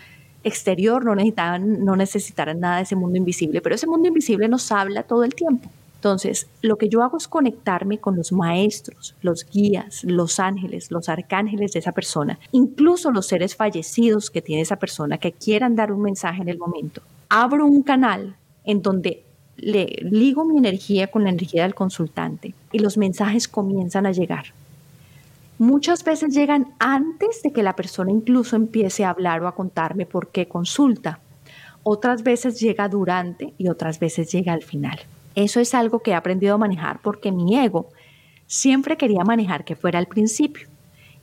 exterior, 0.45 1.05
no 1.05 1.15
necesitaran, 1.15 1.85
no 1.85 1.97
necesitaran 1.97 2.61
nada 2.61 2.77
de 2.77 2.83
ese 2.83 2.97
mundo 2.97 3.17
invisible, 3.17 3.61
pero 3.63 3.75
ese 3.75 3.87
mundo 3.87 4.09
invisible 4.09 4.49
nos 4.49 4.71
habla 4.71 5.03
todo 5.03 5.25
el 5.25 5.35
tiempo. 5.35 5.71
Entonces, 6.07 6.47
lo 6.63 6.79
que 6.79 6.89
yo 6.89 7.03
hago 7.03 7.17
es 7.17 7.27
conectarme 7.27 7.99
con 7.99 8.15
los 8.15 8.31
maestros, 8.31 9.17
los 9.23 9.45
guías, 9.45 10.05
los 10.05 10.39
ángeles, 10.39 10.93
los 10.93 11.09
arcángeles 11.09 11.73
de 11.73 11.81
esa 11.81 11.91
persona, 11.91 12.39
incluso 12.53 13.11
los 13.11 13.27
seres 13.27 13.57
fallecidos 13.57 14.31
que 14.31 14.41
tiene 14.41 14.63
esa 14.63 14.77
persona 14.77 15.19
que 15.19 15.33
quieran 15.33 15.75
dar 15.75 15.91
un 15.91 16.03
mensaje 16.03 16.43
en 16.43 16.49
el 16.49 16.59
momento. 16.59 17.03
Abro 17.29 17.67
un 17.67 17.83
canal 17.83 18.37
en 18.63 18.83
donde 18.83 19.25
le 19.57 19.99
ligo 20.03 20.45
mi 20.45 20.59
energía 20.59 21.09
con 21.09 21.25
la 21.25 21.31
energía 21.31 21.65
del 21.65 21.75
consultante 21.75 22.55
y 22.71 22.79
los 22.79 22.97
mensajes 22.97 23.49
comienzan 23.49 24.07
a 24.07 24.13
llegar. 24.13 24.45
Muchas 25.59 26.05
veces 26.05 26.33
llegan 26.33 26.73
antes 26.79 27.43
de 27.43 27.53
que 27.53 27.65
la 27.65 27.75
persona 27.75 28.13
incluso 28.13 28.55
empiece 28.55 29.05
a 29.05 29.11
hablar 29.11 29.43
o 29.43 29.49
a 29.49 29.57
contarme 29.57 30.07
por 30.07 30.29
qué 30.29 30.47
consulta. 30.47 31.19
Otras 31.83 32.23
veces 32.23 32.61
llega 32.61 32.89
durante 32.89 33.55
y 33.59 33.67
otras 33.67 33.99
veces 33.99 34.31
llega 34.31 34.53
al 34.53 34.63
final. 34.63 35.01
Eso 35.37 35.61
es 35.61 35.75
algo 35.75 36.01
que 36.01 36.13
he 36.13 36.15
aprendido 36.15 36.55
a 36.55 36.59
manejar 36.59 37.01
porque 37.03 37.31
mi 37.31 37.57
ego 37.59 37.91
siempre 38.47 38.97
quería 38.97 39.23
manejar 39.23 39.65
que 39.65 39.77
fuera 39.77 39.99
al 39.99 40.07
principio. 40.07 40.67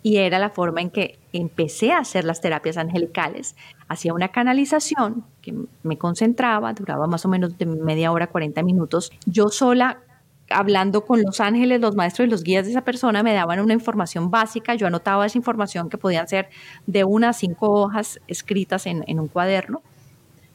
Y 0.04 0.18
era 0.18 0.38
la 0.38 0.50
forma 0.50 0.82
en 0.82 0.92
que 0.92 1.18
empecé 1.32 1.94
a 1.94 2.00
hacer 2.00 2.24
las 2.24 2.40
terapias 2.40 2.78
angelicales. 2.78 3.56
Hacía 3.88 4.14
una 4.14 4.28
canalización 4.28 5.26
que 5.42 5.56
me 5.82 5.98
concentraba, 5.98 6.74
duraba 6.74 7.08
más 7.08 7.26
o 7.26 7.30
menos 7.30 7.58
de 7.58 7.66
media 7.66 8.12
hora, 8.12 8.28
40 8.28 8.62
minutos. 8.64 9.12
Yo 9.26 9.48
sola, 9.48 10.02
hablando 10.50 11.06
con 11.06 11.24
los 11.24 11.40
ángeles, 11.40 11.82
los 11.82 11.96
maestros 11.96 12.28
y 12.28 12.32
los 12.32 12.44
guías 12.44 12.66
de 12.66 12.72
esa 12.72 12.82
persona, 12.82 13.24
me 13.24 13.34
daban 13.34 13.62
una 13.62 13.74
información 13.74 14.30
básica. 14.30 14.76
Yo 14.76 14.88
anotaba 14.88 15.26
esa 15.26 15.38
información 15.38 15.90
que 15.90 15.98
podían 15.98 16.28
ser 16.28 16.50
de 16.86 17.06
una 17.06 17.30
a 17.30 17.34
cinco 17.34 17.72
hojas 17.72 18.20
escritas 18.28 18.86
en 18.86 19.20
un 19.20 19.28
cuaderno 19.28 19.82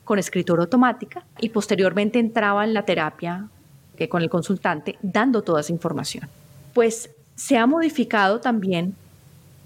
con 0.08 0.18
escritura 0.18 0.62
automática 0.62 1.22
y 1.38 1.50
posteriormente 1.50 2.18
entraba 2.18 2.64
en 2.64 2.72
la 2.72 2.86
terapia 2.86 3.46
que 3.94 4.08
con 4.08 4.22
el 4.22 4.30
consultante 4.30 4.96
dando 5.02 5.42
toda 5.42 5.60
esa 5.60 5.70
información. 5.70 6.30
Pues 6.72 7.10
se 7.34 7.58
ha 7.58 7.66
modificado 7.66 8.40
también 8.40 8.94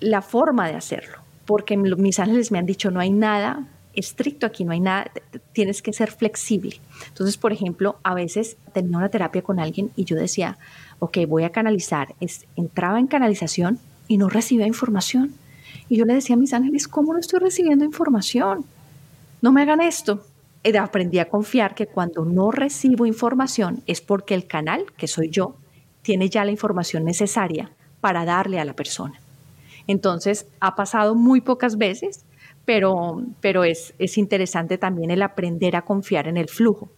la 0.00 0.20
forma 0.20 0.66
de 0.66 0.75
hacerlo, 0.75 1.18
porque 1.46 1.76
mis 1.76 2.18
ángeles 2.18 2.50
me 2.50 2.58
han 2.58 2.66
dicho 2.66 2.90
no 2.90 2.99
hay 2.99 3.11
nada 3.11 3.68
estricto 3.94 4.44
aquí, 4.44 4.64
no 4.64 4.72
hay 4.72 4.80
nada, 4.80 5.12
tienes 5.52 5.80
que 5.80 5.92
ser 5.92 6.11
flexible. 6.11 6.80
Entonces, 7.06 7.37
por 7.37 7.52
ejemplo, 7.52 8.00
a 8.02 8.12
veces 8.14 8.56
tenía 8.72 8.99
una 8.99 9.11
terapia 9.11 9.42
con 9.42 9.61
alguien 9.61 9.92
y 9.94 10.06
yo 10.06 10.16
decía, 10.16 10.58
ok, 10.99 11.18
voy 11.28 11.44
a 11.44 11.50
canalizar. 11.50 12.16
entraba 12.56 12.99
en 12.99 13.06
canalización 13.06 13.78
y 14.08 14.16
no 14.16 14.28
recibía 14.28 14.66
información. 14.66 15.34
Y 15.88 15.99
yo 15.99 16.04
le 16.04 16.14
decía 16.14 16.34
a 16.34 16.38
mis 16.38 16.52
ángeles, 16.52 16.88
¿cómo 16.88 17.12
no 17.12 17.20
estoy 17.20 17.38
recibiendo 17.38 17.84
información? 17.84 18.64
No 19.40 19.52
me 19.52 19.62
hagan 19.62 19.80
esto. 19.80 20.25
Y 20.64 20.76
aprendí 20.76 21.19
a 21.19 21.28
confiar 21.28 21.75
que 21.75 21.87
cuando 21.87 22.25
no 22.25 22.50
recibo 22.50 23.04
información 23.07 23.83
es 23.87 24.00
porque 24.00 24.35
el 24.35 24.47
canal, 24.47 24.87
que 24.97 25.09
soy 25.09 25.28
yo, 25.28 25.57
tiene 26.02 26.28
ya 26.28 26.45
la 26.45 26.52
información 26.52 27.04
necesaria 27.04 27.71
para 28.00 28.25
darle 28.25 28.61
a 28.61 28.64
la 28.64 28.75
persona. 28.75 29.21
Entonces, 29.87 30.47
ha 30.61 30.76
pasado 30.76 31.14
muy 31.14 31.40
pocas 31.40 31.76
veces, 31.76 32.25
pero, 32.64 33.23
pero 33.40 33.64
es, 33.64 33.95
es 33.99 34.19
interesante 34.19 34.78
también 34.78 35.11
el 35.11 35.23
aprender 35.23 35.75
a 35.75 35.83
confiar 35.83 36.28
en 36.28 36.37
el 36.37 36.49
flujo. 36.49 36.88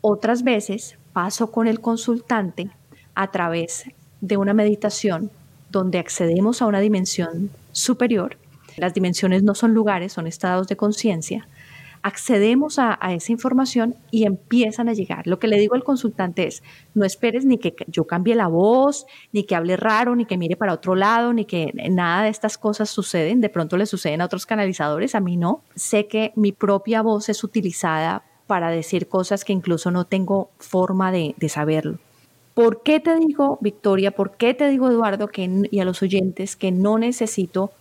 Otras 0.00 0.44
veces 0.44 0.96
paso 1.12 1.50
con 1.50 1.66
el 1.66 1.80
consultante 1.80 2.70
a 3.14 3.30
través 3.32 3.84
de 4.20 4.36
una 4.36 4.54
meditación 4.54 5.30
donde 5.70 5.98
accedemos 5.98 6.62
a 6.62 6.66
una 6.66 6.80
dimensión 6.80 7.50
superior. 7.72 8.36
Las 8.76 8.94
dimensiones 8.94 9.42
no 9.42 9.56
son 9.56 9.74
lugares, 9.74 10.12
son 10.12 10.28
estados 10.28 10.68
de 10.68 10.76
conciencia 10.76 11.48
accedemos 12.06 12.78
a, 12.78 12.96
esa 13.10 13.32
información 13.32 13.96
y 14.12 14.26
empiezan 14.26 14.88
a 14.88 14.92
llegar. 14.92 15.26
Lo 15.26 15.40
que 15.40 15.48
le 15.48 15.58
digo 15.58 15.74
al 15.74 15.82
consultante 15.82 16.46
es, 16.46 16.62
no 16.94 17.04
esperes 17.04 17.44
ni 17.44 17.58
que 17.58 17.74
yo 17.88 18.04
cambie 18.04 18.36
la 18.36 18.46
voz, 18.46 19.06
ni 19.32 19.42
que 19.42 19.56
hable 19.56 19.76
raro, 19.76 20.14
ni 20.14 20.24
que 20.24 20.38
mire 20.38 20.54
para 20.54 20.72
otro 20.72 20.94
lado, 20.94 21.32
ni 21.32 21.46
que 21.46 21.72
nada 21.90 22.22
de 22.22 22.28
estas 22.28 22.58
cosas 22.58 22.90
suceden. 22.90 23.40
De 23.40 23.48
pronto 23.48 23.76
le 23.76 23.86
suceden 23.86 24.20
a 24.20 24.26
otros 24.26 24.46
canalizadores, 24.46 25.16
a 25.16 25.20
mí 25.20 25.36
no. 25.36 25.62
Sé 25.74 26.06
que 26.06 26.32
mi 26.36 26.52
propia 26.52 27.02
voz 27.02 27.28
es 27.28 27.42
utilizada 27.42 28.22
para 28.46 28.70
decir 28.70 29.08
cosas 29.08 29.44
que 29.44 29.52
incluso 29.52 29.90
no 29.90 30.04
tengo 30.04 30.50
forma 30.60 31.10
de, 31.10 31.34
saberlo. 31.48 31.98
¿Por 32.54 32.84
qué 32.84 33.00
te 33.00 33.16
digo, 33.16 33.58
Victoria, 33.60 34.12
por 34.12 34.36
qué 34.36 34.54
te 34.54 34.68
digo, 34.68 34.88
Eduardo, 34.88 35.26
que, 35.26 35.68
y 35.72 35.80
a 35.80 35.84
los 35.84 36.02
oyentes, 36.02 36.54
que 36.54 36.70
no 36.70 36.98
necesito 36.98 37.72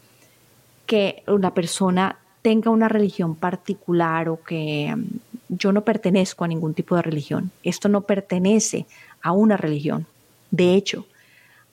que 0.87 1.21
una 1.27 1.53
persona 1.53 2.17
tenga 2.45 2.69
una 2.69 2.87
religión 2.87 3.33
particular 3.33 4.29
o 4.29 4.43
que 4.43 4.93
mm, 4.95 5.03
yo 5.49 5.71
no 5.71 5.81
pertenezco 5.81 6.43
a 6.43 6.47
ningún 6.47 6.75
tipo 6.75 6.95
de 6.95 7.01
religión. 7.01 7.49
Esto 7.63 7.89
no 7.89 8.01
pertenece 8.01 8.85
a 9.23 9.31
una 9.31 9.57
religión. 9.57 10.05
De 10.51 10.75
hecho, 10.75 11.07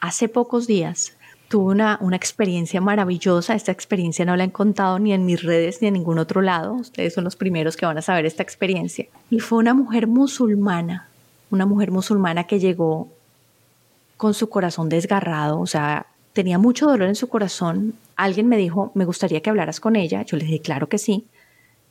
hace 0.00 0.30
pocos 0.30 0.66
días 0.66 1.12
tuve 1.48 1.72
una, 1.72 1.98
una, 2.00 2.16
experiencia 2.16 2.80
maravillosa. 2.80 3.54
Esta 3.54 3.70
experiencia 3.70 4.24
no 4.24 4.34
la 4.34 4.44
han 4.44 4.50
contado 4.50 4.98
ni 4.98 5.12
en 5.12 5.26
mis 5.26 5.42
redes 5.42 5.82
ni 5.82 5.88
en 5.88 5.92
ningún 5.92 6.18
otro 6.18 6.40
lado. 6.40 6.72
Ustedes 6.72 7.12
son 7.12 7.24
los 7.24 7.36
primeros 7.36 7.76
que 7.76 7.84
van 7.84 7.98
a 7.98 8.02
saber 8.02 8.24
esta 8.24 8.42
experiencia. 8.42 9.04
Y 9.28 9.40
fue 9.40 9.58
una 9.58 9.74
mujer 9.74 10.06
musulmana, 10.06 11.06
una 11.50 11.66
mujer 11.66 11.90
musulmana 11.90 12.44
que 12.44 12.60
llegó 12.60 13.08
con 14.16 14.32
su 14.32 14.48
corazón 14.48 14.88
desgarrado, 14.88 15.60
o 15.60 15.66
sea, 15.66 16.06
tenía 16.32 16.56
mucho 16.56 16.86
dolor 16.86 17.08
en 17.08 17.14
su 17.14 17.28
corazón. 17.28 17.92
Alguien 18.16 18.48
me 18.48 18.56
dijo, 18.56 18.92
me 18.94 19.04
gustaría 19.04 19.40
que 19.40 19.50
hablaras 19.50 19.80
con 19.80 19.96
ella. 19.96 20.22
Yo 20.22 20.36
le 20.36 20.44
dije, 20.44 20.60
claro 20.60 20.88
que 20.88 20.98
sí. 20.98 21.26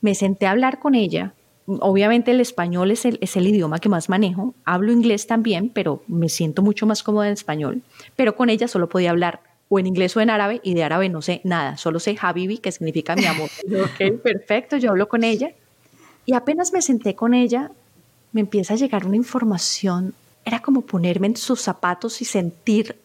Me 0.02 0.16
senté 0.16 0.48
a 0.48 0.52
hablar 0.52 0.80
con 0.80 0.96
ella. 0.96 1.34
Obviamente 1.68 2.32
el 2.32 2.42
español 2.42 2.92
es 2.92 3.06
el, 3.06 3.18
es 3.22 3.36
el 3.38 3.48
idioma 3.48 3.80
que 3.80 3.90
más 3.90 4.10
manejo. 4.10 4.54
Hablo 4.66 4.92
inglés 4.92 5.28
también, 5.28 5.70
pero 5.70 6.04
me 6.08 6.30
siento 6.30 6.62
mucho 6.62 6.86
más 6.86 7.04
cómoda 7.04 7.28
en 7.28 7.34
español. 7.34 7.82
Pero 8.16 8.36
con 8.36 8.50
ella 8.50 8.68
solo 8.68 8.90
podía 8.90 9.12
hablar 9.12 9.42
o 9.74 9.80
en 9.80 9.88
inglés 9.88 10.18
o 10.18 10.22
en 10.22 10.30
árabe 10.30 10.60
y 10.64 10.74
de 10.74 10.84
árabe 10.84 11.08
no 11.08 11.22
sé 11.22 11.40
nada. 11.46 11.78
Solo 11.78 12.02
sé 12.02 12.18
Habibi, 12.20 12.58
que 12.58 12.74
significa 12.74 13.16
mi 13.16 13.26
amor. 13.26 13.50
ok, 13.66 14.22
perfecto, 14.22 14.76
yo 14.76 14.90
hablo 14.90 15.08
con 15.08 15.24
ella. 15.24 15.54
Y 16.26 16.34
apenas 16.34 16.74
me 16.74 16.82
senté 16.82 17.16
con 17.16 17.34
ella, 17.34 17.72
me 18.34 18.42
empieza 18.42 18.74
a 18.74 18.78
llegar 18.78 19.06
una 19.06 19.16
información. 19.16 20.14
Era 20.44 20.60
como 20.62 20.82
ponerme 20.82 21.28
en 21.28 21.38
sus 21.38 21.62
zapatos 21.62 22.22
y 22.22 22.26
sentir 22.26 22.98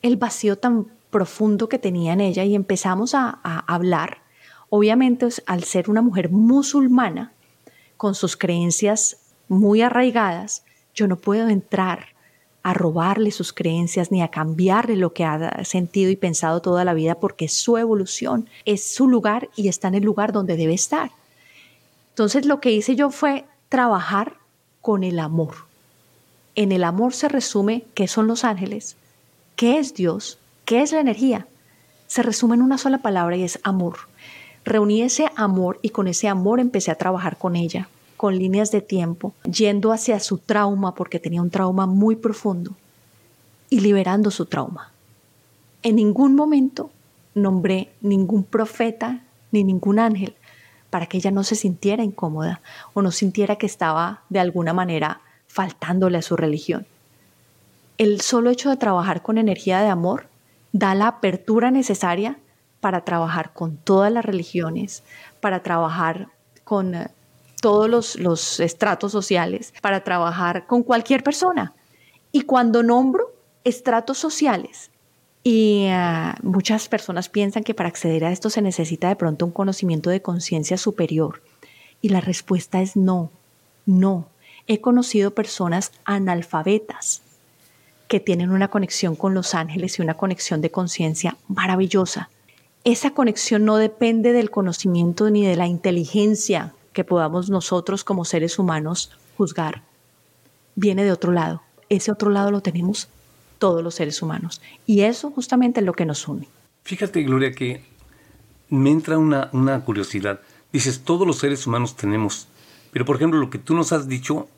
el 0.00 0.16
vacío 0.16 0.56
tan 0.56 0.86
profundo 1.12 1.68
que 1.68 1.78
tenía 1.78 2.12
en 2.12 2.20
ella 2.20 2.42
y 2.42 2.56
empezamos 2.56 3.14
a, 3.14 3.38
hablar. 3.68 4.22
Obviamente, 4.68 5.28
al 5.46 5.62
ser 5.62 5.88
una 5.88 6.02
mujer 6.02 6.30
musulmana, 6.30 7.32
con 7.96 8.16
sus 8.16 8.36
creencias 8.36 9.18
muy 9.46 9.82
arraigadas, 9.82 10.64
yo 10.92 11.06
no 11.06 11.16
puedo 11.16 11.48
entrar 11.48 12.06
a 12.64 12.74
robarle 12.74 13.30
sus 13.30 13.52
creencias 13.52 14.10
ni 14.10 14.22
a 14.22 14.28
cambiarle 14.28 14.96
lo 14.96 15.12
que 15.12 15.24
ha 15.24 15.64
sentido 15.64 16.10
y 16.10 16.16
pensado 16.16 16.62
toda 16.62 16.84
la 16.84 16.94
vida 16.94 17.20
porque 17.20 17.46
su 17.46 17.76
evolución, 17.76 18.48
es 18.64 18.84
su 18.84 19.06
lugar 19.06 19.50
y 19.54 19.68
está 19.68 19.86
en 19.88 19.94
el 19.94 20.02
lugar 20.02 20.32
donde 20.32 20.56
debe 20.56 20.74
estar. 20.74 21.12
Entonces 22.10 22.46
lo 22.46 22.60
que 22.60 22.72
hice 22.72 22.96
yo 22.96 23.10
fue 23.10 23.44
trabajar 23.68 24.34
con 24.80 25.04
el 25.04 25.20
amor. 25.20 25.54
En 26.54 26.72
el 26.72 26.82
amor 26.82 27.14
se 27.14 27.28
resume 27.28 27.84
qué 27.94 28.08
son 28.08 28.26
los 28.26 28.44
ángeles, 28.44 28.96
¿Qué 29.56 29.78
es 29.78 29.94
Dios? 29.94 30.38
¿Qué 30.64 30.82
es 30.82 30.92
la 30.92 31.00
energía? 31.00 31.46
Se 32.06 32.22
resume 32.22 32.54
en 32.54 32.62
una 32.62 32.78
sola 32.78 32.98
palabra 32.98 33.36
y 33.36 33.42
es 33.42 33.58
amor. 33.64 33.96
Reuní 34.64 35.02
ese 35.02 35.28
amor 35.36 35.78
y 35.82 35.90
con 35.90 36.06
ese 36.06 36.28
amor 36.28 36.60
empecé 36.60 36.90
a 36.90 36.96
trabajar 36.96 37.36
con 37.36 37.56
ella, 37.56 37.88
con 38.16 38.38
líneas 38.38 38.70
de 38.70 38.80
tiempo, 38.80 39.34
yendo 39.50 39.92
hacia 39.92 40.20
su 40.20 40.38
trauma 40.38 40.94
porque 40.94 41.18
tenía 41.18 41.42
un 41.42 41.50
trauma 41.50 41.86
muy 41.86 42.16
profundo 42.16 42.72
y 43.70 43.80
liberando 43.80 44.30
su 44.30 44.46
trauma. 44.46 44.92
En 45.82 45.96
ningún 45.96 46.36
momento 46.36 46.90
nombré 47.34 47.92
ningún 48.00 48.44
profeta 48.44 49.24
ni 49.50 49.64
ningún 49.64 49.98
ángel 49.98 50.36
para 50.90 51.06
que 51.06 51.16
ella 51.16 51.30
no 51.30 51.42
se 51.42 51.56
sintiera 51.56 52.04
incómoda 52.04 52.60
o 52.94 53.02
no 53.02 53.10
sintiera 53.10 53.56
que 53.56 53.66
estaba 53.66 54.22
de 54.28 54.38
alguna 54.38 54.72
manera 54.72 55.22
faltándole 55.48 56.18
a 56.18 56.22
su 56.22 56.36
religión 56.36 56.86
el 57.98 58.20
solo 58.20 58.50
hecho 58.50 58.70
de 58.70 58.76
trabajar 58.76 59.22
con 59.22 59.38
energía 59.38 59.80
de 59.80 59.88
amor 59.88 60.26
da 60.72 60.94
la 60.94 61.08
apertura 61.08 61.70
necesaria 61.70 62.38
para 62.80 63.04
trabajar 63.04 63.52
con 63.52 63.76
todas 63.76 64.12
las 64.12 64.24
religiones, 64.24 65.04
para 65.40 65.62
trabajar 65.62 66.28
con 66.64 66.94
eh, 66.94 67.08
todos 67.60 68.16
los, 68.18 68.58
estratos 68.58 69.12
sociales, 69.12 69.72
para 69.80 70.02
trabajar 70.02 70.66
con 70.66 70.82
cualquier 70.82 71.22
persona. 71.22 71.74
Y 72.32 72.42
cuando 72.42 72.82
nombro 72.82 73.30
estratos 73.62 74.18
sociales, 74.18 74.90
y 75.44 75.84
eh, 75.88 76.32
muchas 76.42 76.88
personas 76.88 77.28
piensan 77.28 77.62
que 77.62 77.74
para 77.74 77.88
acceder 77.88 78.24
a 78.24 78.32
esto 78.32 78.50
se 78.50 78.62
necesita 78.62 79.08
de 79.08 79.16
pronto 79.16 79.44
un 79.44 79.52
conocimiento 79.52 80.10
de 80.10 80.22
conciencia 80.22 80.76
superior. 80.76 81.42
Y 82.00 82.08
la 82.08 82.20
respuesta 82.20 82.80
es 82.80 82.96
no, 82.96 83.30
no. 83.86 84.26
He 84.66 84.80
conocido 84.80 85.32
personas 85.32 85.92
analfabetas 86.04 87.22
que 88.12 88.20
tienen 88.20 88.50
una 88.50 88.68
conexión 88.68 89.16
con 89.16 89.32
los 89.32 89.54
ángeles 89.54 89.98
y 89.98 90.02
una 90.02 90.18
conexión 90.18 90.60
de 90.60 90.70
conciencia 90.70 91.38
maravillosa. 91.48 92.28
Esa 92.84 93.12
conexión 93.12 93.64
no 93.64 93.78
depende 93.78 94.34
del 94.34 94.50
conocimiento 94.50 95.30
ni 95.30 95.46
de 95.46 95.56
la 95.56 95.66
inteligencia 95.66 96.74
que 96.92 97.04
podamos 97.04 97.48
nosotros 97.48 98.04
como 98.04 98.26
seres 98.26 98.58
humanos 98.58 99.12
juzgar. 99.38 99.80
Viene 100.74 101.04
de 101.04 101.12
otro 101.12 101.32
lado. 101.32 101.62
Ese 101.88 102.12
otro 102.12 102.28
lado 102.28 102.50
lo 102.50 102.60
tenemos 102.60 103.08
todos 103.58 103.82
los 103.82 103.94
seres 103.94 104.20
humanos. 104.20 104.60
Y 104.84 105.00
eso 105.00 105.30
justamente 105.30 105.80
es 105.80 105.86
lo 105.86 105.94
que 105.94 106.04
nos 106.04 106.28
une. 106.28 106.46
Fíjate, 106.82 107.22
Gloria, 107.22 107.52
que 107.52 107.82
me 108.68 108.90
entra 108.90 109.16
una, 109.16 109.48
una 109.54 109.82
curiosidad. 109.86 110.40
Dices, 110.70 111.00
todos 111.02 111.26
los 111.26 111.38
seres 111.38 111.66
humanos 111.66 111.96
tenemos, 111.96 112.46
pero 112.92 113.06
por 113.06 113.16
ejemplo, 113.16 113.40
lo 113.40 113.48
que 113.48 113.56
tú 113.56 113.74
nos 113.74 113.90
has 113.90 114.06
dicho, 114.06 114.48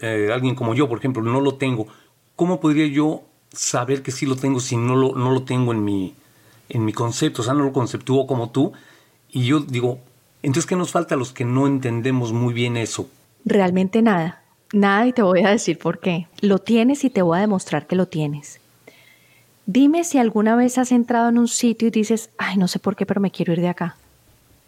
eh, 0.00 0.30
alguien 0.34 0.56
como 0.56 0.74
yo, 0.74 0.88
por 0.88 0.98
ejemplo, 0.98 1.22
no 1.22 1.40
lo 1.40 1.54
tengo. 1.54 1.86
¿Cómo 2.36 2.60
podría 2.60 2.86
yo 2.86 3.22
saber 3.52 4.02
que 4.02 4.10
sí 4.10 4.26
lo 4.26 4.36
tengo 4.36 4.60
si 4.60 4.76
no 4.76 4.96
lo, 4.96 5.14
no 5.14 5.30
lo 5.30 5.42
tengo 5.42 5.72
en 5.72 5.84
mi, 5.84 6.14
en 6.68 6.84
mi 6.84 6.92
concepto? 6.92 7.42
O 7.42 7.44
sea, 7.44 7.54
no 7.54 7.64
lo 7.64 7.72
conceptúo 7.72 8.26
como 8.26 8.50
tú. 8.50 8.72
Y 9.30 9.44
yo 9.46 9.60
digo, 9.60 9.98
entonces, 10.42 10.66
¿qué 10.66 10.76
nos 10.76 10.90
falta 10.90 11.14
a 11.14 11.18
los 11.18 11.32
que 11.32 11.44
no 11.44 11.66
entendemos 11.66 12.32
muy 12.32 12.52
bien 12.52 12.76
eso? 12.76 13.08
Realmente 13.44 14.02
nada. 14.02 14.42
Nada 14.72 15.06
y 15.06 15.12
te 15.12 15.22
voy 15.22 15.42
a 15.42 15.50
decir 15.50 15.78
por 15.78 16.00
qué. 16.00 16.26
Lo 16.40 16.58
tienes 16.58 17.04
y 17.04 17.10
te 17.10 17.22
voy 17.22 17.38
a 17.38 17.40
demostrar 17.40 17.86
que 17.86 17.96
lo 17.96 18.06
tienes. 18.06 18.60
Dime 19.66 20.04
si 20.04 20.18
alguna 20.18 20.56
vez 20.56 20.76
has 20.76 20.92
entrado 20.92 21.30
en 21.30 21.38
un 21.38 21.48
sitio 21.48 21.88
y 21.88 21.90
dices, 21.90 22.28
ay, 22.36 22.58
no 22.58 22.68
sé 22.68 22.78
por 22.78 22.96
qué, 22.96 23.06
pero 23.06 23.20
me 23.20 23.30
quiero 23.30 23.52
ir 23.52 23.60
de 23.60 23.68
acá. 23.68 23.96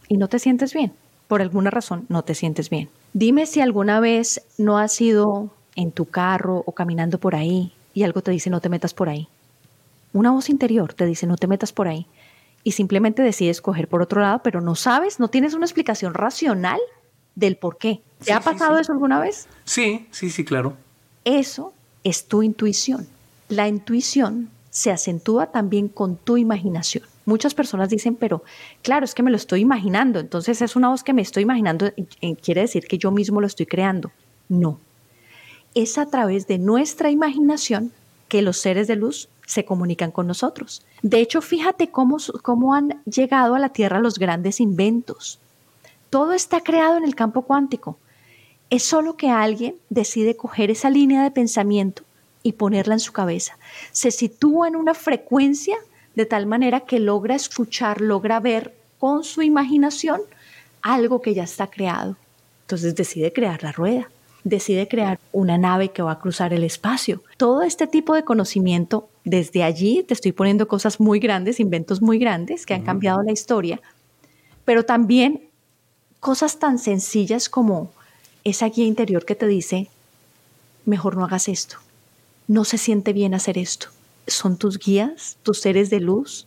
Y 0.08 0.16
no 0.16 0.28
te 0.28 0.38
sientes 0.38 0.72
bien. 0.72 0.92
Por 1.28 1.42
alguna 1.42 1.70
razón 1.70 2.06
no 2.08 2.22
te 2.22 2.34
sientes 2.34 2.70
bien. 2.70 2.88
Dime 3.12 3.46
si 3.46 3.60
alguna 3.60 4.00
vez 4.00 4.42
no 4.56 4.78
has 4.78 4.98
ido 5.00 5.50
en 5.76 5.92
tu 5.92 6.06
carro 6.06 6.62
o 6.66 6.72
caminando 6.72 7.18
por 7.18 7.34
ahí 7.34 7.72
y 7.94 8.02
algo 8.02 8.22
te 8.22 8.30
dice 8.30 8.50
no 8.50 8.60
te 8.60 8.68
metas 8.68 8.94
por 8.94 9.08
ahí. 9.08 9.28
Una 10.12 10.32
voz 10.32 10.50
interior 10.50 10.94
te 10.94 11.06
dice 11.06 11.26
no 11.26 11.36
te 11.36 11.46
metas 11.46 11.72
por 11.72 11.86
ahí 11.88 12.06
y 12.64 12.72
simplemente 12.72 13.22
decides 13.22 13.60
coger 13.60 13.86
por 13.86 14.02
otro 14.02 14.20
lado, 14.20 14.40
pero 14.42 14.60
no 14.60 14.74
sabes, 14.74 15.20
no 15.20 15.28
tienes 15.28 15.54
una 15.54 15.66
explicación 15.66 16.14
racional 16.14 16.80
del 17.36 17.56
por 17.56 17.78
qué. 17.78 18.00
¿Te 18.24 18.32
ha 18.32 18.40
pasado 18.40 18.78
eso 18.78 18.92
alguna 18.92 19.20
vez? 19.20 19.46
Sí, 19.64 20.08
sí, 20.10 20.30
sí, 20.30 20.44
claro. 20.44 20.76
Eso 21.24 21.72
es 22.02 22.26
tu 22.26 22.42
intuición. 22.42 23.06
La 23.48 23.68
intuición 23.68 24.50
se 24.70 24.90
acentúa 24.90 25.52
también 25.52 25.88
con 25.88 26.16
tu 26.16 26.36
imaginación. 26.36 27.04
Muchas 27.24 27.54
personas 27.54 27.88
dicen, 27.88 28.14
pero 28.14 28.42
claro, 28.82 29.04
es 29.04 29.14
que 29.14 29.22
me 29.22 29.30
lo 29.30 29.36
estoy 29.36 29.60
imaginando, 29.60 30.20
entonces 30.20 30.60
es 30.62 30.76
una 30.76 30.88
voz 30.88 31.02
que 31.02 31.12
me 31.12 31.22
estoy 31.22 31.44
imaginando, 31.44 31.92
quiere 32.42 32.62
decir 32.62 32.86
que 32.86 32.98
yo 32.98 33.10
mismo 33.10 33.40
lo 33.40 33.46
estoy 33.46 33.66
creando. 33.66 34.10
No. 34.48 34.80
Es 35.76 35.98
a 35.98 36.06
través 36.06 36.46
de 36.46 36.56
nuestra 36.56 37.10
imaginación 37.10 37.92
que 38.28 38.40
los 38.40 38.56
seres 38.56 38.88
de 38.88 38.96
luz 38.96 39.28
se 39.46 39.66
comunican 39.66 40.10
con 40.10 40.26
nosotros. 40.26 40.82
De 41.02 41.20
hecho, 41.20 41.42
fíjate 41.42 41.90
cómo, 41.90 42.16
cómo 42.42 42.74
han 42.74 43.02
llegado 43.04 43.54
a 43.54 43.58
la 43.58 43.68
Tierra 43.68 44.00
los 44.00 44.18
grandes 44.18 44.58
inventos. 44.58 45.38
Todo 46.08 46.32
está 46.32 46.62
creado 46.62 46.96
en 46.96 47.04
el 47.04 47.14
campo 47.14 47.42
cuántico. 47.42 47.98
Es 48.70 48.84
solo 48.84 49.18
que 49.18 49.28
alguien 49.28 49.76
decide 49.90 50.34
coger 50.34 50.70
esa 50.70 50.88
línea 50.88 51.22
de 51.22 51.30
pensamiento 51.30 52.04
y 52.42 52.52
ponerla 52.52 52.94
en 52.94 53.00
su 53.00 53.12
cabeza. 53.12 53.58
Se 53.92 54.10
sitúa 54.10 54.68
en 54.68 54.76
una 54.76 54.94
frecuencia 54.94 55.76
de 56.14 56.24
tal 56.24 56.46
manera 56.46 56.80
que 56.80 57.00
logra 57.00 57.34
escuchar, 57.34 58.00
logra 58.00 58.40
ver 58.40 58.74
con 58.98 59.24
su 59.24 59.42
imaginación 59.42 60.22
algo 60.80 61.20
que 61.20 61.34
ya 61.34 61.44
está 61.44 61.66
creado. 61.66 62.16
Entonces 62.62 62.94
decide 62.96 63.30
crear 63.32 63.62
la 63.62 63.72
rueda, 63.72 64.08
decide 64.46 64.86
crear 64.86 65.18
una 65.32 65.58
nave 65.58 65.88
que 65.88 66.02
va 66.02 66.12
a 66.12 66.20
cruzar 66.20 66.52
el 66.52 66.62
espacio. 66.62 67.20
Todo 67.36 67.62
este 67.62 67.88
tipo 67.88 68.14
de 68.14 68.22
conocimiento, 68.22 69.08
desde 69.24 69.64
allí 69.64 70.04
te 70.04 70.14
estoy 70.14 70.30
poniendo 70.30 70.68
cosas 70.68 71.00
muy 71.00 71.18
grandes, 71.18 71.58
inventos 71.58 72.00
muy 72.00 72.18
grandes 72.18 72.64
que 72.64 72.72
han 72.72 72.82
cambiado 72.82 73.24
la 73.24 73.32
historia, 73.32 73.80
pero 74.64 74.84
también 74.84 75.50
cosas 76.20 76.60
tan 76.60 76.78
sencillas 76.78 77.48
como 77.48 77.90
esa 78.44 78.68
guía 78.68 78.86
interior 78.86 79.24
que 79.24 79.34
te 79.34 79.48
dice, 79.48 79.90
mejor 80.84 81.16
no 81.16 81.24
hagas 81.24 81.48
esto, 81.48 81.78
no 82.46 82.64
se 82.64 82.78
siente 82.78 83.12
bien 83.12 83.34
hacer 83.34 83.58
esto. 83.58 83.88
Son 84.28 84.56
tus 84.56 84.78
guías, 84.78 85.38
tus 85.42 85.60
seres 85.60 85.90
de 85.90 85.98
luz, 85.98 86.46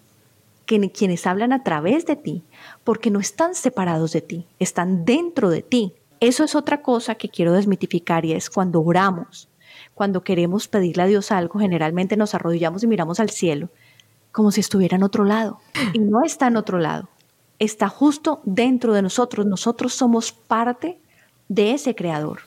quienes 0.66 1.28
hablan 1.28 1.52
a 1.52 1.64
través 1.64 2.06
de 2.06 2.16
ti, 2.16 2.44
porque 2.86 3.12
no 3.12 3.20
están 3.20 3.56
separados 3.56 4.14
de 4.14 4.22
ti, 4.22 4.46
están 4.60 5.04
dentro 5.04 5.50
de 5.50 5.64
ti. 5.64 5.94
Eso 6.20 6.44
es 6.44 6.56
otra 6.56 6.82
cosa 6.82 7.16
que 7.16 7.30
quiero 7.30 7.54
desmitificar 7.54 8.26
y 8.26 8.34
es 8.34 8.50
cuando 8.50 8.82
oramos, 8.82 9.50
cuando 9.94 10.24
queremos 10.24 10.68
pedirle 10.68 11.04
a 11.04 11.08
Dios 11.08 11.32
algo, 11.32 11.60
generalmente 11.60 12.18
nos 12.18 12.36
arrodillamos 12.36 12.84
y 12.84 12.88
miramos 12.88 13.20
al 13.20 13.30
cielo 13.30 13.70
como 14.32 14.52
si 14.52 14.62
estuviera 14.62 14.96
en 14.96 15.04
otro 15.04 15.24
lado. 15.24 15.60
Y 15.94 16.00
no 16.00 16.24
está 16.24 16.48
en 16.48 16.58
otro 16.58 16.78
lado, 16.78 17.10
está 17.58 17.90
justo 17.90 18.42
dentro 18.46 18.94
de 18.94 19.02
nosotros. 19.02 19.46
Nosotros 19.46 19.94
somos 19.94 20.32
parte 20.32 21.00
de 21.48 21.72
ese 21.72 21.96
creador 21.96 22.42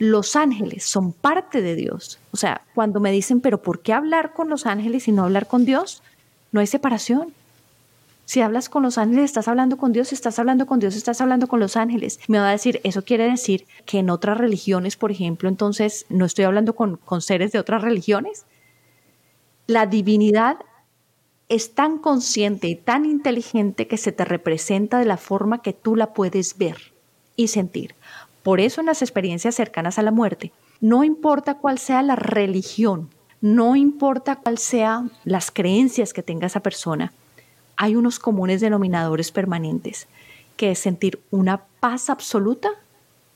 los 0.00 0.34
ángeles 0.34 0.84
son 0.84 1.12
parte 1.12 1.60
de 1.60 1.76
Dios. 1.76 2.18
O 2.32 2.38
sea, 2.38 2.62
cuando 2.74 3.00
me 3.00 3.12
dicen, 3.12 3.42
pero 3.42 3.60
¿por 3.60 3.82
qué 3.82 3.92
hablar 3.92 4.32
con 4.32 4.48
los 4.48 4.64
ángeles 4.64 5.06
y 5.06 5.12
no 5.12 5.24
hablar 5.24 5.46
con 5.46 5.66
Dios? 5.66 6.02
No 6.52 6.60
hay 6.60 6.66
separación. 6.66 7.34
Si 8.30 8.40
hablas 8.40 8.68
con 8.68 8.84
los 8.84 8.96
ángeles, 8.96 9.24
estás 9.24 9.48
hablando 9.48 9.76
con 9.76 9.90
Dios, 9.90 10.12
estás 10.12 10.38
hablando 10.38 10.64
con 10.64 10.78
Dios, 10.78 10.94
estás 10.94 11.20
hablando 11.20 11.48
con 11.48 11.58
los 11.58 11.76
ángeles. 11.76 12.20
Me 12.28 12.38
va 12.38 12.50
a 12.50 12.52
decir, 12.52 12.80
eso 12.84 13.02
quiere 13.02 13.28
decir 13.28 13.66
que 13.86 13.98
en 13.98 14.08
otras 14.08 14.38
religiones, 14.38 14.94
por 14.94 15.10
ejemplo, 15.10 15.48
entonces 15.48 16.06
no 16.10 16.26
estoy 16.26 16.44
hablando 16.44 16.76
con, 16.76 16.96
con 16.98 17.22
seres 17.22 17.50
de 17.50 17.58
otras 17.58 17.82
religiones. 17.82 18.46
La 19.66 19.86
divinidad 19.86 20.58
es 21.48 21.74
tan 21.74 21.98
consciente 21.98 22.68
y 22.68 22.76
tan 22.76 23.04
inteligente 23.04 23.88
que 23.88 23.96
se 23.96 24.12
te 24.12 24.24
representa 24.24 25.00
de 25.00 25.06
la 25.06 25.16
forma 25.16 25.60
que 25.60 25.72
tú 25.72 25.96
la 25.96 26.14
puedes 26.14 26.56
ver 26.56 26.76
y 27.34 27.48
sentir. 27.48 27.96
Por 28.44 28.60
eso 28.60 28.80
en 28.80 28.86
las 28.86 29.02
experiencias 29.02 29.56
cercanas 29.56 29.98
a 29.98 30.02
la 30.02 30.12
muerte, 30.12 30.52
no 30.80 31.02
importa 31.02 31.54
cuál 31.58 31.80
sea 31.80 32.00
la 32.04 32.14
religión, 32.14 33.10
no 33.40 33.74
importa 33.74 34.36
cuál 34.36 34.58
sean 34.58 35.10
las 35.24 35.50
creencias 35.50 36.12
que 36.12 36.22
tenga 36.22 36.46
esa 36.46 36.60
persona, 36.60 37.12
hay 37.82 37.96
unos 37.96 38.18
comunes 38.18 38.60
denominadores 38.60 39.32
permanentes, 39.32 40.06
que 40.58 40.72
es 40.72 40.78
sentir 40.78 41.18
una 41.30 41.62
paz 41.80 42.10
absoluta 42.10 42.68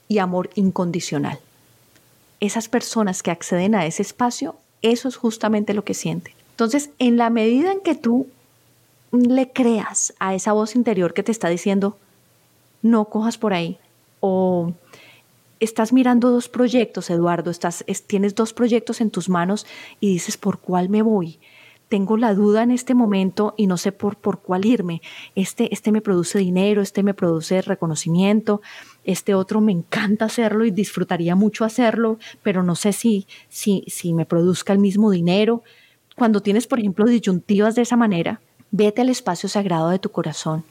y 0.06 0.18
amor 0.18 0.50
incondicional. 0.54 1.38
Esas 2.40 2.68
personas 2.68 3.22
que 3.22 3.30
acceden 3.30 3.74
a 3.74 3.86
ese 3.86 4.02
espacio, 4.02 4.56
eso 4.82 5.08
es 5.08 5.16
justamente 5.16 5.72
lo 5.72 5.82
que 5.82 5.94
sienten. 5.94 6.34
Entonces, 6.50 6.90
en 6.98 7.16
la 7.16 7.30
medida 7.30 7.72
en 7.72 7.80
que 7.80 7.94
tú 7.94 8.26
le 9.12 9.50
creas 9.50 10.12
a 10.18 10.34
esa 10.34 10.52
voz 10.52 10.76
interior 10.76 11.14
que 11.14 11.22
te 11.22 11.32
está 11.32 11.48
diciendo, 11.48 11.96
no 12.82 13.06
cojas 13.06 13.38
por 13.38 13.54
ahí, 13.54 13.78
o 14.20 14.74
estás 15.58 15.94
mirando 15.94 16.30
dos 16.30 16.50
proyectos, 16.50 17.08
Eduardo, 17.08 17.50
estás, 17.50 17.82
tienes 18.06 18.34
dos 18.34 18.52
proyectos 18.52 19.00
en 19.00 19.10
tus 19.10 19.30
manos 19.30 19.64
y 20.00 20.12
dices, 20.12 20.36
¿por 20.36 20.58
cuál 20.58 20.90
me 20.90 21.00
voy? 21.00 21.38
Tengo 21.94 22.16
la 22.16 22.34
duda 22.34 22.64
en 22.64 22.72
este 22.72 22.92
momento 22.92 23.54
y 23.56 23.68
no 23.68 23.76
sé 23.76 23.92
por, 23.92 24.16
por 24.16 24.40
cuál 24.40 24.66
irme. 24.66 25.00
Este, 25.36 25.72
este 25.72 25.92
me 25.92 26.00
produce 26.00 26.40
dinero, 26.40 26.82
este 26.82 27.04
me 27.04 27.14
produce 27.14 27.62
reconocimiento, 27.62 28.62
este 29.04 29.32
otro 29.32 29.60
me 29.60 29.70
encanta 29.70 30.24
hacerlo 30.24 30.64
y 30.64 30.72
disfrutaría 30.72 31.36
mucho 31.36 31.64
hacerlo, 31.64 32.18
pero 32.42 32.64
no 32.64 32.74
sé 32.74 32.92
si, 32.92 33.28
si, 33.48 33.84
si 33.86 34.12
me 34.12 34.26
produzca 34.26 34.72
el 34.72 34.80
mismo 34.80 35.12
dinero. 35.12 35.62
Cuando 36.16 36.40
tienes, 36.40 36.66
por 36.66 36.80
ejemplo, 36.80 37.04
disyuntivas 37.04 37.76
de 37.76 37.82
esa 37.82 37.94
manera, 37.96 38.40
vete 38.72 39.02
al 39.02 39.08
espacio 39.08 39.48
sagrado 39.48 39.90
de 39.90 40.00
tu 40.00 40.08
corazón 40.10 40.64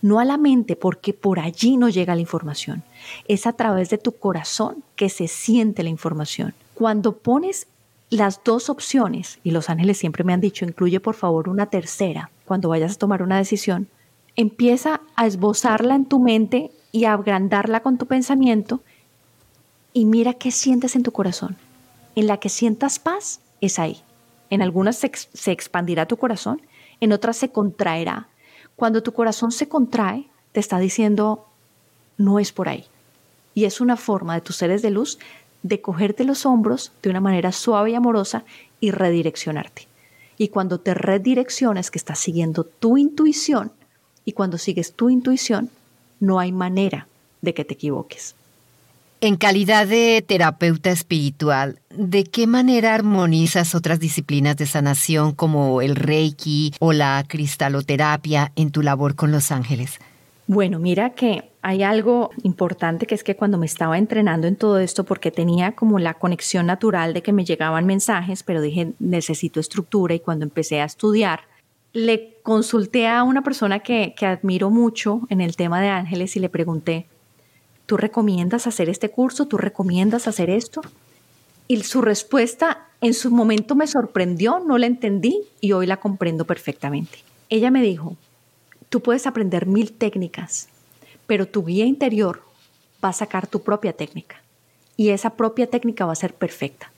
no 0.00 0.20
a 0.20 0.24
la 0.24 0.38
mente, 0.38 0.76
porque 0.76 1.12
por 1.12 1.40
allí 1.40 1.76
no 1.76 1.88
llega 1.88 2.14
la 2.14 2.20
información. 2.20 2.84
Es 3.26 3.48
a 3.48 3.52
través 3.54 3.90
de 3.90 3.98
tu 3.98 4.12
corazón 4.12 4.84
que 4.94 5.08
se 5.08 5.26
siente 5.26 5.82
la 5.82 5.88
información. 5.88 6.54
Cuando 6.74 7.16
pones 7.16 7.66
las 8.10 8.42
dos 8.44 8.70
opciones, 8.70 9.38
y 9.44 9.50
los 9.50 9.68
ángeles 9.68 9.98
siempre 9.98 10.24
me 10.24 10.32
han 10.32 10.40
dicho, 10.40 10.64
incluye 10.64 11.00
por 11.00 11.14
favor 11.14 11.48
una 11.48 11.66
tercera 11.66 12.30
cuando 12.44 12.70
vayas 12.70 12.94
a 12.94 12.98
tomar 12.98 13.22
una 13.22 13.36
decisión, 13.36 13.88
empieza 14.36 15.02
a 15.16 15.26
esbozarla 15.26 15.94
en 15.94 16.06
tu 16.06 16.18
mente 16.18 16.70
y 16.92 17.04
a 17.04 17.12
agrandarla 17.12 17.80
con 17.80 17.98
tu 17.98 18.06
pensamiento 18.06 18.80
y 19.92 20.06
mira 20.06 20.34
qué 20.34 20.50
sientes 20.50 20.96
en 20.96 21.02
tu 21.02 21.12
corazón. 21.12 21.56
En 22.14 22.26
la 22.26 22.38
que 22.38 22.48
sientas 22.48 22.98
paz 22.98 23.40
es 23.60 23.78
ahí. 23.78 24.02
En 24.48 24.62
algunas 24.62 24.96
se, 24.96 25.10
se 25.14 25.52
expandirá 25.52 26.06
tu 26.06 26.16
corazón, 26.16 26.62
en 27.00 27.12
otras 27.12 27.36
se 27.36 27.50
contraerá, 27.50 28.28
cuando 28.78 29.02
tu 29.02 29.12
corazón 29.12 29.50
se 29.50 29.68
contrae, 29.68 30.28
te 30.52 30.60
está 30.60 30.78
diciendo, 30.78 31.48
no 32.16 32.38
es 32.38 32.52
por 32.52 32.68
ahí. 32.68 32.84
Y 33.52 33.64
es 33.64 33.80
una 33.80 33.96
forma 33.96 34.34
de 34.34 34.40
tus 34.40 34.54
seres 34.54 34.82
de 34.82 34.90
luz 34.90 35.18
de 35.62 35.80
cogerte 35.80 36.24
los 36.24 36.46
hombros 36.46 36.92
de 37.02 37.10
una 37.10 37.20
manera 37.20 37.52
suave 37.52 37.90
y 37.90 37.94
amorosa 37.94 38.44
y 38.80 38.90
redireccionarte. 38.90 39.88
Y 40.36 40.48
cuando 40.48 40.78
te 40.78 40.94
redireccionas, 40.94 41.90
que 41.90 41.98
estás 41.98 42.18
siguiendo 42.18 42.64
tu 42.64 42.96
intuición, 42.96 43.72
y 44.24 44.32
cuando 44.32 44.58
sigues 44.58 44.92
tu 44.92 45.10
intuición, 45.10 45.70
no 46.20 46.38
hay 46.38 46.52
manera 46.52 47.08
de 47.42 47.54
que 47.54 47.64
te 47.64 47.74
equivoques. 47.74 48.34
En 49.20 49.36
calidad 49.36 49.88
de 49.88 50.22
terapeuta 50.24 50.90
espiritual, 50.90 51.80
¿de 51.90 52.22
qué 52.22 52.46
manera 52.46 52.94
armonizas 52.94 53.74
otras 53.74 53.98
disciplinas 53.98 54.56
de 54.56 54.66
sanación 54.66 55.32
como 55.32 55.82
el 55.82 55.96
Reiki 55.96 56.72
o 56.78 56.92
la 56.92 57.24
cristaloterapia 57.26 58.52
en 58.54 58.70
tu 58.70 58.80
labor 58.82 59.16
con 59.16 59.32
los 59.32 59.50
ángeles? 59.50 59.98
Bueno, 60.46 60.78
mira 60.78 61.10
que 61.10 61.47
hay 61.62 61.82
algo 61.82 62.30
importante 62.42 63.06
que 63.06 63.14
es 63.14 63.24
que 63.24 63.36
cuando 63.36 63.58
me 63.58 63.66
estaba 63.66 63.98
entrenando 63.98 64.46
en 64.46 64.56
todo 64.56 64.78
esto, 64.78 65.04
porque 65.04 65.30
tenía 65.30 65.72
como 65.72 65.98
la 65.98 66.14
conexión 66.14 66.66
natural 66.66 67.14
de 67.14 67.22
que 67.22 67.32
me 67.32 67.44
llegaban 67.44 67.86
mensajes, 67.86 68.42
pero 68.42 68.60
dije, 68.60 68.92
necesito 68.98 69.60
estructura 69.60 70.14
y 70.14 70.20
cuando 70.20 70.44
empecé 70.44 70.80
a 70.80 70.84
estudiar, 70.84 71.40
le 71.92 72.38
consulté 72.42 73.08
a 73.08 73.22
una 73.22 73.42
persona 73.42 73.80
que, 73.80 74.14
que 74.16 74.26
admiro 74.26 74.70
mucho 74.70 75.22
en 75.30 75.40
el 75.40 75.56
tema 75.56 75.80
de 75.80 75.88
ángeles 75.88 76.36
y 76.36 76.40
le 76.40 76.48
pregunté, 76.48 77.06
¿tú 77.86 77.96
recomiendas 77.96 78.66
hacer 78.66 78.88
este 78.88 79.10
curso? 79.10 79.46
¿Tú 79.46 79.56
recomiendas 79.56 80.28
hacer 80.28 80.50
esto? 80.50 80.80
Y 81.66 81.82
su 81.82 82.02
respuesta 82.02 82.86
en 83.00 83.14
su 83.14 83.30
momento 83.30 83.74
me 83.74 83.86
sorprendió, 83.86 84.60
no 84.60 84.78
la 84.78 84.86
entendí 84.86 85.42
y 85.60 85.72
hoy 85.72 85.86
la 85.86 85.98
comprendo 85.98 86.44
perfectamente. 86.44 87.18
Ella 87.48 87.70
me 87.70 87.82
dijo, 87.82 88.16
tú 88.88 89.00
puedes 89.00 89.26
aprender 89.26 89.66
mil 89.66 89.92
técnicas, 89.92 90.68
pero 91.28 91.46
tu 91.46 91.64
guía 91.64 91.84
interior 91.84 92.42
va 93.04 93.10
a 93.10 93.12
sacar 93.12 93.46
tu 93.46 93.62
propia 93.62 93.92
técnica 93.92 94.42
y 94.96 95.10
esa 95.10 95.36
propia 95.36 95.68
técnica 95.68 96.06
va 96.06 96.12
a 96.12 96.16
ser 96.16 96.34
perfecta. 96.34 96.90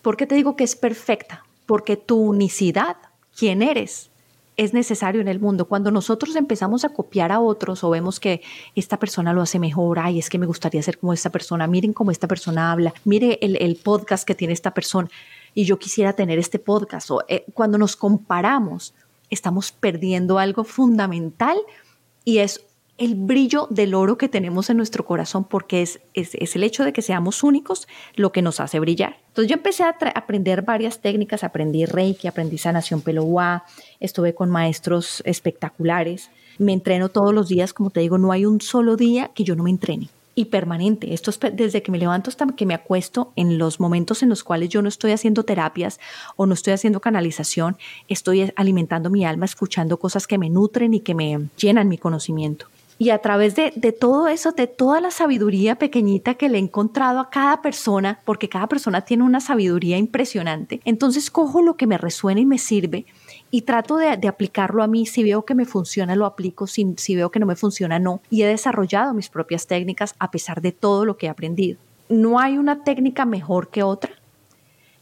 ¿Por 0.00 0.16
qué 0.16 0.26
te 0.26 0.34
digo 0.34 0.56
que 0.56 0.64
es 0.64 0.76
perfecta? 0.76 1.44
Porque 1.66 1.98
tu 1.98 2.16
unicidad, 2.16 2.96
quién 3.36 3.60
eres, 3.60 4.08
es 4.56 4.72
necesario 4.72 5.20
en 5.20 5.28
el 5.28 5.40
mundo. 5.40 5.66
Cuando 5.66 5.90
nosotros 5.90 6.36
empezamos 6.36 6.84
a 6.84 6.88
copiar 6.88 7.30
a 7.32 7.40
otros 7.40 7.84
o 7.84 7.90
vemos 7.90 8.18
que 8.18 8.42
esta 8.74 8.98
persona 8.98 9.32
lo 9.32 9.42
hace 9.42 9.58
mejor, 9.58 9.98
ay, 9.98 10.18
es 10.18 10.30
que 10.30 10.38
me 10.38 10.46
gustaría 10.46 10.82
ser 10.82 10.98
como 10.98 11.12
esta 11.12 11.30
persona, 11.30 11.66
miren 11.66 11.92
cómo 11.92 12.10
esta 12.10 12.26
persona 12.26 12.72
habla, 12.72 12.94
mire 13.04 13.38
el, 13.42 13.76
podcast 13.76 14.26
que 14.26 14.34
tiene 14.34 14.54
esta 14.54 14.72
persona 14.72 15.10
y 15.54 15.64
yo 15.64 15.78
quisiera 15.78 16.12
tener 16.14 16.38
este 16.38 16.58
podcast. 16.58 17.10
O, 17.10 17.24
eh, 17.28 17.44
cuando 17.54 17.76
nos 17.76 17.96
comparamos, 17.96 18.94
estamos 19.30 19.72
perdiendo 19.72 20.38
algo 20.38 20.64
fundamental 20.64 21.58
y 22.24 22.38
es 22.38 22.64
el 22.98 23.14
brillo 23.14 23.68
del 23.70 23.94
oro 23.94 24.18
que 24.18 24.28
tenemos 24.28 24.68
en 24.70 24.76
nuestro 24.76 25.06
corazón, 25.06 25.44
porque 25.44 25.82
es, 25.82 26.00
es, 26.14 26.56
el 26.56 26.64
hecho 26.64 26.84
de 26.84 26.92
que 26.92 27.00
seamos 27.00 27.44
únicos 27.44 27.86
lo 28.16 28.32
que 28.32 28.42
nos 28.42 28.58
hace 28.58 28.80
brillar. 28.80 29.16
Entonces 29.28 29.48
yo 29.48 29.54
empecé 29.54 29.84
a 29.84 29.96
aprender 30.14 30.62
varias 30.62 30.98
técnicas, 30.98 31.44
aprendí 31.44 31.86
Reiki, 31.86 32.26
aprendí 32.26 32.58
sanación 32.58 33.00
Pelowa, 33.00 33.64
estuve 34.00 34.34
con 34.34 34.50
maestros 34.50 35.22
espectaculares, 35.24 36.30
me 36.58 36.72
entreno 36.72 37.08
todos 37.08 37.32
los 37.32 37.48
días, 37.48 37.72
como 37.72 37.90
te 37.90 38.00
digo, 38.00 38.18
no 38.18 38.32
hay 38.32 38.44
un 38.44 38.60
solo 38.60 38.96
día 38.96 39.30
que 39.32 39.44
yo 39.44 39.54
no 39.54 39.62
me 39.62 39.70
entrene. 39.70 40.08
Y 40.34 40.46
permanente. 40.46 41.14
Esto 41.14 41.30
es 41.30 41.40
desde 41.52 41.82
que 41.82 41.90
me 41.90 41.98
levanto 41.98 42.30
hasta 42.30 42.46
que 42.46 42.64
me 42.64 42.74
acuesto, 42.74 43.32
en 43.34 43.58
los 43.58 43.80
momentos 43.80 44.22
en 44.22 44.28
los 44.28 44.44
cuales 44.44 44.68
yo 44.68 44.82
no 44.82 44.88
estoy 44.88 45.10
haciendo 45.10 45.44
terapias 45.44 45.98
o 46.36 46.46
no 46.46 46.54
estoy 46.54 46.74
haciendo 46.74 47.00
canalización, 47.00 47.76
estoy 48.06 48.52
alimentando 48.54 49.10
mi 49.10 49.24
alma, 49.24 49.46
escuchando 49.46 49.98
cosas 49.98 50.28
que 50.28 50.38
me 50.38 50.48
nutren 50.48 50.94
y 50.94 51.00
que 51.00 51.14
me 51.14 51.48
llenan 51.56 51.88
mi 51.88 51.98
conocimiento. 51.98 52.66
Y 53.00 53.10
a 53.10 53.18
través 53.18 53.54
de, 53.54 53.70
todo 53.92 54.26
eso, 54.26 54.50
de 54.50 54.66
toda 54.66 55.00
la 55.00 55.12
sabiduría 55.12 55.76
pequeñita 55.76 56.34
que 56.34 56.48
le 56.48 56.58
he 56.58 56.60
encontrado 56.60 57.20
a 57.20 57.30
cada 57.30 57.62
persona, 57.62 58.18
porque 58.24 58.48
cada 58.48 58.66
persona 58.66 59.02
tiene 59.02 59.22
una 59.22 59.40
sabiduría 59.40 59.96
impresionante, 59.98 60.80
entonces 60.84 61.30
cojo 61.30 61.62
lo 61.62 61.76
que 61.76 61.86
me 61.86 61.96
resuena 61.96 62.40
y 62.40 62.46
me 62.46 62.58
sirve 62.58 63.06
y 63.50 63.62
trato 63.62 63.96
de, 63.96 64.26
aplicarlo 64.28 64.82
a 64.82 64.88
mí. 64.88 65.06
Si 65.06 65.22
veo 65.22 65.44
que 65.44 65.54
me 65.54 65.64
funciona, 65.64 66.16
lo 66.16 66.26
aplico. 66.26 66.66
Si, 66.66 66.94
si 66.96 67.16
veo 67.16 67.30
que 67.30 67.38
no 67.38 67.46
me 67.46 67.56
funciona, 67.56 67.98
no. 67.98 68.20
Y 68.30 68.42
he 68.42 68.46
desarrollado 68.46 69.14
mis 69.14 69.28
propias 69.28 69.66
técnicas 69.66 70.14
a 70.18 70.30
pesar 70.30 70.60
de 70.60 70.72
todo 70.72 71.04
lo 71.04 71.16
que 71.16 71.26
he 71.26 71.30
aprendido. 71.30 71.78
No 72.08 72.38
hay 72.38 72.58
una 72.58 72.84
técnica 72.84 73.24
mejor 73.24 73.68
que 73.68 73.82
otra. 73.82 74.12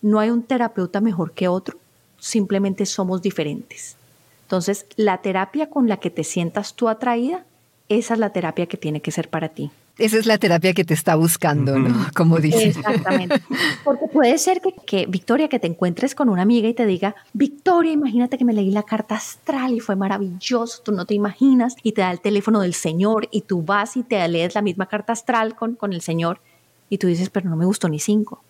No 0.02 0.20
hay 0.20 0.30
un 0.30 0.42
terapeuta 0.42 1.00
mejor 1.00 1.32
que 1.32 1.48
otro. 1.48 1.78
Simplemente 2.18 2.86
somos 2.86 3.22
diferentes. 3.22 3.96
Entonces, 4.42 4.86
la 4.96 5.22
terapia 5.22 5.70
con 5.70 5.88
la 5.88 5.96
que 5.96 6.10
te 6.10 6.22
sientas 6.22 6.74
tú 6.74 6.88
atraída 6.88 7.44
esa 7.88 8.14
es 8.14 8.20
la 8.20 8.30
terapia 8.30 8.66
que 8.66 8.76
tiene 8.76 9.00
que 9.00 9.10
ser 9.10 9.28
para 9.28 9.48
ti. 9.48 9.70
Esa 9.98 10.18
es 10.18 10.26
la 10.26 10.36
terapia 10.36 10.74
que 10.74 10.84
te 10.84 10.92
está 10.92 11.14
buscando, 11.14 11.78
¿no? 11.78 11.94
Como 12.14 12.38
dices. 12.38 12.76
Exactamente. 12.76 13.40
Porque 13.84 14.06
puede 14.12 14.36
ser 14.36 14.60
que, 14.86 15.06
Victoria, 15.06 15.48
que 15.48 15.58
te 15.58 15.66
encuentres 15.66 16.14
con 16.14 16.28
una 16.28 16.42
amiga 16.42 16.68
y 16.68 16.74
te 16.74 16.84
diga, 16.84 17.16
Victoria, 17.32 17.92
imagínate 17.92 18.36
que 18.36 18.44
me 18.44 18.52
leí 18.52 18.70
la 18.70 18.82
carta 18.82 19.14
astral 19.14 19.72
y 19.72 19.80
fue 19.80 19.96
maravilloso, 19.96 20.82
tú 20.82 20.92
no 20.92 21.06
te 21.06 21.14
imaginas, 21.14 21.76
y 21.82 21.92
te 21.92 22.02
da 22.02 22.10
el 22.10 22.20
teléfono 22.20 22.60
del 22.60 22.74
Señor 22.74 23.28
y 23.30 23.42
tú 23.42 23.62
vas 23.62 23.96
y 23.96 24.02
te 24.02 24.26
lees 24.28 24.54
la 24.54 24.60
misma 24.60 24.86
carta 24.86 25.14
astral 25.14 25.56
con, 25.56 25.76
con 25.76 25.94
el 25.94 26.02
Señor 26.02 26.40
y 26.88 26.98
tú 26.98 27.06
dices, 27.06 27.30
pero 27.30 27.48
no 27.48 27.56
me 27.56 27.64
gustó 27.64 27.88
ni 27.88 27.98
cinco. 27.98 28.42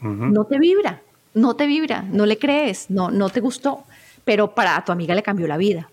No 0.00 0.44
te 0.44 0.60
vibra, 0.60 1.02
no 1.34 1.56
te 1.56 1.66
vibra, 1.66 2.02
no 2.02 2.24
le 2.24 2.38
crees, 2.38 2.88
no, 2.88 3.10
no 3.10 3.30
te 3.30 3.40
gustó, 3.40 3.82
pero 4.24 4.54
para 4.54 4.84
tu 4.84 4.92
amiga 4.92 5.14
le 5.14 5.24
cambió 5.24 5.48
la 5.48 5.56
vida. 5.56 5.90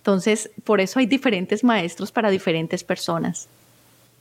Entonces, 0.00 0.50
por 0.64 0.80
eso 0.80 0.98
hay 0.98 1.06
diferentes 1.06 1.62
maestros 1.62 2.10
para 2.10 2.30
diferentes 2.30 2.84
personas. 2.84 3.48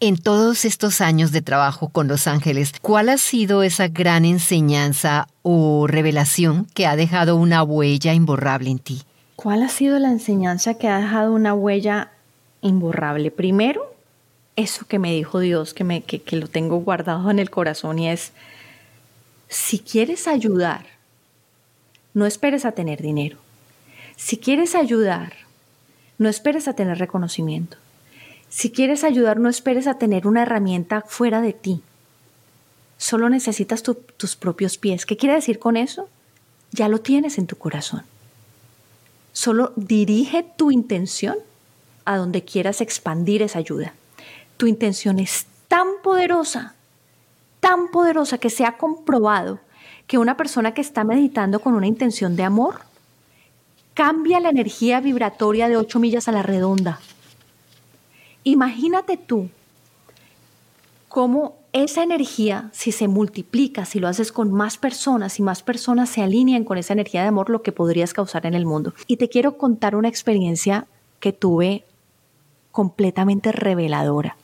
En 0.02 0.18
todos 0.18 0.66
estos 0.66 1.02
años 1.02 1.32
de 1.32 1.42
trabajo 1.42 1.90
con 1.90 2.08
los 2.08 2.28
ángeles, 2.28 2.74
¿cuál 2.82 3.10
ha 3.10 3.18
sido 3.18 3.64
esa 3.64 3.88
gran 3.88 4.26
enseñanza 4.26 5.28
o 5.42 5.88
revelación 5.88 6.68
que 6.74 6.86
ha 6.86 6.96
dejado 6.96 7.36
una 7.38 7.64
huella 7.64 8.14
imborrable 8.14 8.70
en 8.70 8.80
ti? 8.80 9.04
¿Cuál 9.36 9.64
ha 9.64 9.70
sido 9.70 10.00
la 10.00 10.10
enseñanza 10.10 10.74
que 10.74 10.88
ha 10.88 11.00
dejado 11.00 11.34
una 11.34 11.54
huella 11.54 12.12
imborrable? 12.62 13.32
Primero, 13.32 13.94
eso 14.58 14.86
que 14.86 15.00
me 15.00 15.14
dijo 15.14 15.40
Dios, 15.40 15.74
que, 15.74 15.86
me, 15.86 16.02
que 16.02 16.36
lo 16.36 16.48
tengo 16.48 16.78
guardado 16.78 17.30
en 17.32 17.40
el 17.40 17.50
corazón 17.50 18.00
y 18.00 18.10
es, 18.10 18.34
si 19.48 19.80
quieres 19.80 20.28
ayudar, 20.28 20.86
no 22.14 22.26
esperes 22.26 22.66
a 22.66 22.74
tener 22.74 23.02
dinero. 23.02 23.38
Si 24.16 24.38
quieres 24.38 24.76
ayudar, 24.76 25.34
no 26.20 26.30
esperes 26.30 26.68
a 26.68 26.74
tener 26.74 27.00
reconocimiento. 27.00 27.78
Si 28.50 28.72
quieres 28.72 29.04
ayudar, 29.04 29.40
no 29.40 29.50
esperes 29.50 29.88
a 29.88 29.98
tener 29.98 30.28
una 30.28 30.44
herramienta 30.44 31.02
fuera 31.02 31.42
de 31.42 31.54
ti. 31.54 31.82
Solo 32.98 33.30
necesitas 33.30 33.82
tus 33.82 34.36
propios 34.36 34.78
pies. 34.78 35.06
¿Qué 35.06 35.18
quiere 35.18 35.36
decir 35.36 35.58
con 35.58 35.78
eso? 35.78 36.10
Ya 36.72 36.90
lo 36.90 37.00
tienes 37.00 37.38
en 37.38 37.48
tu 37.48 37.56
corazón. 37.56 38.04
Solo 39.32 39.72
dirige 39.76 40.44
tu 40.58 40.72
intención 40.72 41.38
a 42.04 42.18
donde 42.18 42.44
quieras 42.44 42.82
expandir 42.82 43.42
esa 43.42 43.60
ayuda. 43.60 43.94
Tu 44.58 44.68
intención 44.68 45.20
es 45.20 45.46
tan 45.70 45.88
poderosa, 46.04 46.74
tan 47.62 47.90
poderosa 47.90 48.40
que 48.40 48.50
se 48.50 48.66
ha 48.66 48.78
comprobado 48.78 49.60
que 50.08 50.18
una 50.18 50.36
persona 50.36 50.74
que 50.74 50.82
está 50.82 51.04
meditando 51.04 51.62
con 51.62 51.76
una 51.76 51.88
intención 51.88 52.36
de 52.36 52.44
amor 52.44 52.89
cambia 54.00 54.40
la 54.40 54.48
energía 54.48 55.02
vibratoria 55.02 55.68
de 55.68 55.76
8 55.76 56.00
millas 56.00 56.30
a 56.30 56.32
la 56.32 56.42
redonda. 56.42 57.02
Imagínate 58.46 59.18
tú 59.18 59.50
cómo 61.10 61.58
esa 61.74 62.02
energía, 62.02 62.70
si 62.72 62.94
se 62.94 63.10
multiplica, 63.10 63.84
si 63.84 64.00
lo 64.00 64.08
haces 64.08 64.32
con 64.32 64.54
más 64.54 64.78
personas, 64.78 65.34
si 65.34 65.42
más 65.42 65.64
personas 65.64 66.08
se 66.08 66.22
alinean 66.22 66.64
con 66.64 66.78
esa 66.78 66.94
energía 66.94 67.24
de 67.24 67.28
amor, 67.28 67.50
lo 67.50 67.62
que 67.62 67.74
podrías 67.74 68.14
causar 68.14 68.46
en 68.46 68.54
el 68.54 68.66
mundo. 68.66 68.94
Y 69.06 69.18
te 69.18 69.28
quiero 69.28 69.58
contar 69.58 69.98
una 69.98 70.08
experiencia 70.08 70.88
que 71.20 71.34
tuve 71.34 71.84
completamente 72.72 73.52
reveladora. 73.52 74.38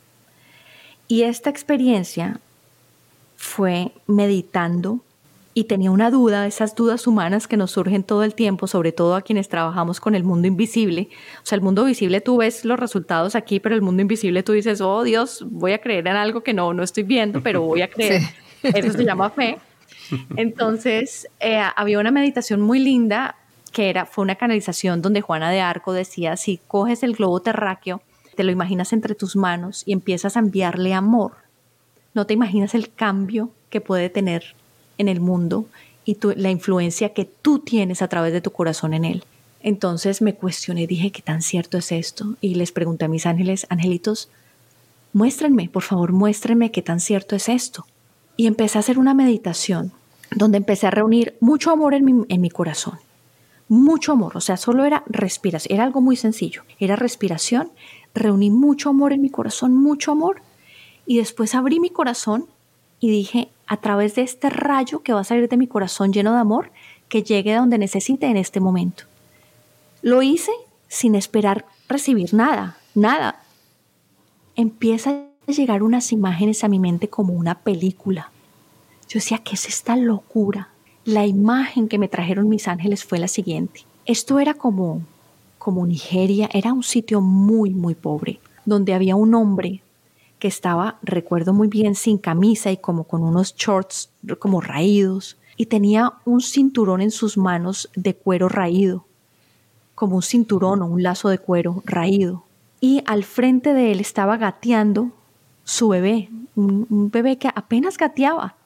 Y 1.08 1.22
esta 1.22 1.48
experiencia 1.48 2.40
fue 3.38 3.92
meditando 4.06 5.00
y 5.58 5.64
tenía 5.64 5.90
una 5.90 6.10
duda, 6.10 6.46
esas 6.46 6.74
dudas 6.74 7.06
humanas 7.06 7.48
que 7.48 7.56
nos 7.56 7.70
surgen 7.70 8.02
todo 8.02 8.24
el 8.24 8.34
tiempo, 8.34 8.66
sobre 8.66 8.92
todo 8.92 9.14
a 9.14 9.22
quienes 9.22 9.48
trabajamos 9.48 10.00
con 10.00 10.14
el 10.14 10.22
mundo 10.22 10.46
invisible. 10.46 11.08
O 11.38 11.46
sea, 11.46 11.56
el 11.56 11.62
mundo 11.62 11.86
visible 11.86 12.20
tú 12.20 12.36
ves 12.36 12.66
los 12.66 12.78
resultados 12.78 13.34
aquí, 13.34 13.58
pero 13.58 13.74
el 13.74 13.80
mundo 13.80 14.02
invisible 14.02 14.42
tú 14.42 14.52
dices, 14.52 14.82
oh 14.82 15.02
Dios, 15.02 15.46
voy 15.48 15.72
a 15.72 15.78
creer 15.78 16.08
en 16.08 16.16
algo 16.16 16.42
que 16.42 16.52
no, 16.52 16.74
no 16.74 16.82
estoy 16.82 17.04
viendo, 17.04 17.42
pero 17.42 17.62
voy 17.62 17.80
a 17.80 17.88
creer. 17.90 18.20
Eso 18.62 18.92
se 18.92 19.02
llama 19.02 19.30
fe. 19.30 19.58
Entonces, 20.36 21.26
eh, 21.40 21.62
había 21.74 22.00
una 22.00 22.10
meditación 22.10 22.60
muy 22.60 22.78
linda 22.78 23.36
que 23.72 23.88
era, 23.88 24.04
fue 24.04 24.24
una 24.24 24.34
canalización 24.34 25.00
donde 25.00 25.22
Juana 25.22 25.50
de 25.50 25.62
Arco 25.62 25.94
decía, 25.94 26.36
si 26.36 26.60
coges 26.68 27.02
el 27.02 27.14
globo 27.14 27.40
terráqueo, 27.40 28.02
te 28.34 28.44
lo 28.44 28.52
imaginas 28.52 28.92
entre 28.92 29.14
tus 29.14 29.36
manos 29.36 29.84
y 29.86 29.94
empiezas 29.94 30.36
a 30.36 30.40
enviarle 30.40 30.92
amor, 30.92 31.32
no 32.12 32.26
te 32.26 32.34
imaginas 32.34 32.74
el 32.74 32.92
cambio 32.92 33.52
que 33.70 33.80
puede 33.80 34.10
tener 34.10 34.54
en 34.98 35.08
el 35.08 35.20
mundo 35.20 35.66
y 36.04 36.16
la 36.36 36.50
influencia 36.50 37.12
que 37.12 37.24
tú 37.24 37.58
tienes 37.58 38.00
a 38.00 38.08
través 38.08 38.32
de 38.32 38.40
tu 38.40 38.52
corazón 38.52 38.94
en 38.94 39.04
él. 39.04 39.24
Entonces 39.60 40.22
me 40.22 40.34
cuestioné, 40.34 40.86
dije, 40.86 41.10
¿qué 41.10 41.22
tan 41.22 41.42
cierto 41.42 41.78
es 41.78 41.90
esto? 41.90 42.36
Y 42.40 42.54
les 42.54 42.70
pregunté 42.70 43.06
a 43.06 43.08
mis 43.08 43.26
ángeles, 43.26 43.66
angelitos, 43.68 44.28
muéstrenme, 45.12 45.68
por 45.68 45.82
favor, 45.82 46.12
muéstrenme 46.12 46.70
qué 46.70 46.82
tan 46.82 47.00
cierto 47.00 47.34
es 47.34 47.48
esto. 47.48 47.84
Y 48.36 48.46
empecé 48.46 48.78
a 48.78 48.80
hacer 48.80 48.98
una 48.98 49.14
meditación 49.14 49.92
donde 50.30 50.58
empecé 50.58 50.86
a 50.86 50.92
reunir 50.92 51.36
mucho 51.40 51.72
amor 51.72 51.94
en 51.94 52.04
mi, 52.04 52.24
en 52.28 52.40
mi 52.40 52.50
corazón. 52.50 52.98
Mucho 53.68 54.12
amor, 54.12 54.36
o 54.36 54.40
sea, 54.40 54.56
solo 54.56 54.84
era 54.84 55.02
respiración, 55.06 55.74
era 55.74 55.84
algo 55.84 56.00
muy 56.00 56.14
sencillo. 56.14 56.62
Era 56.78 56.94
respiración, 56.94 57.72
reuní 58.14 58.50
mucho 58.50 58.90
amor 58.90 59.12
en 59.12 59.22
mi 59.22 59.30
corazón, 59.30 59.74
mucho 59.74 60.12
amor, 60.12 60.42
Y 61.08 61.18
después 61.18 61.54
abrí 61.54 61.78
mi 61.78 61.90
corazón 61.90 62.46
y 63.00 63.10
dije, 63.10 63.48
a 63.66 63.76
través 63.78 64.14
de 64.14 64.22
este 64.22 64.50
rayo 64.50 65.02
que 65.02 65.12
va 65.12 65.20
a 65.20 65.24
salir 65.24 65.48
de 65.48 65.56
mi 65.56 65.66
corazón 65.66 66.12
lleno 66.12 66.32
de 66.32 66.40
amor, 66.40 66.70
que 67.08 67.22
llegue 67.22 67.54
a 67.54 67.60
donde 67.60 67.78
necesite 67.78 68.26
en 68.26 68.36
este 68.36 68.60
momento. 68.60 69.04
Lo 70.02 70.22
hice 70.22 70.52
sin 70.88 71.14
esperar 71.14 71.66
recibir 71.88 72.32
nada, 72.34 72.78
nada. 72.94 73.42
Empieza 74.54 75.10
a 75.10 75.52
llegar 75.52 75.82
unas 75.82 76.12
imágenes 76.12 76.64
a 76.64 76.68
mi 76.68 76.78
mente 76.78 77.08
como 77.08 77.32
una 77.34 77.56
película. 77.60 78.30
Yo 79.08 79.18
decía, 79.18 79.38
¿qué 79.38 79.54
es 79.54 79.66
esta 79.66 79.96
locura? 79.96 80.68
La 81.04 81.26
imagen 81.26 81.88
que 81.88 81.98
me 81.98 82.08
trajeron 82.08 82.48
mis 82.48 82.66
ángeles 82.66 83.04
fue 83.04 83.18
la 83.18 83.28
siguiente. 83.28 83.84
Esto 84.04 84.40
era 84.40 84.54
como, 84.54 85.02
como 85.58 85.86
Nigeria, 85.86 86.48
era 86.52 86.72
un 86.72 86.82
sitio 86.82 87.20
muy, 87.20 87.70
muy 87.70 87.94
pobre, 87.94 88.40
donde 88.64 88.94
había 88.94 89.14
un 89.14 89.34
hombre 89.34 89.82
estaba, 90.46 90.98
recuerdo 91.02 91.52
muy 91.52 91.68
bien, 91.68 91.94
sin 91.94 92.18
camisa 92.18 92.70
y 92.70 92.76
como 92.76 93.04
con 93.04 93.22
unos 93.22 93.54
shorts 93.54 94.10
como 94.38 94.60
raídos, 94.60 95.36
y 95.56 95.66
tenía 95.66 96.14
un 96.24 96.40
cinturón 96.40 97.00
en 97.00 97.10
sus 97.10 97.38
manos 97.38 97.90
de 97.94 98.14
cuero 98.14 98.48
raído, 98.48 99.06
como 99.94 100.16
un 100.16 100.22
cinturón 100.22 100.82
o 100.82 100.86
un 100.86 101.02
lazo 101.02 101.28
de 101.28 101.38
cuero 101.38 101.82
raído. 101.86 102.44
Y 102.80 103.02
al 103.06 103.24
frente 103.24 103.72
de 103.72 103.92
él 103.92 104.00
estaba 104.00 104.36
gateando 104.36 105.12
su 105.64 105.88
bebé, 105.88 106.28
un, 106.54 107.10
bebé 107.10 107.38
que 107.38 107.48
apenas 107.48 107.96
gateaba. 107.96 108.56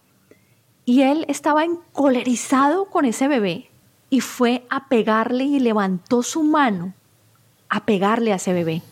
Y 0.85 1.03
él 1.03 1.25
estaba 1.29 1.65
encolerizado 1.65 2.87
con 2.87 3.05
ese 3.05 3.29
bebé 3.29 3.71
y 4.09 4.21
fue 4.21 4.67
a 4.71 4.89
pegarle 4.89 5.45
y 5.45 5.61
levantó 5.61 6.23
su 6.23 6.43
mano 6.43 6.95
a 7.69 7.85
pegarle 7.85 8.33
a 8.33 8.37
ese 8.37 8.53
bebé. 8.53 8.83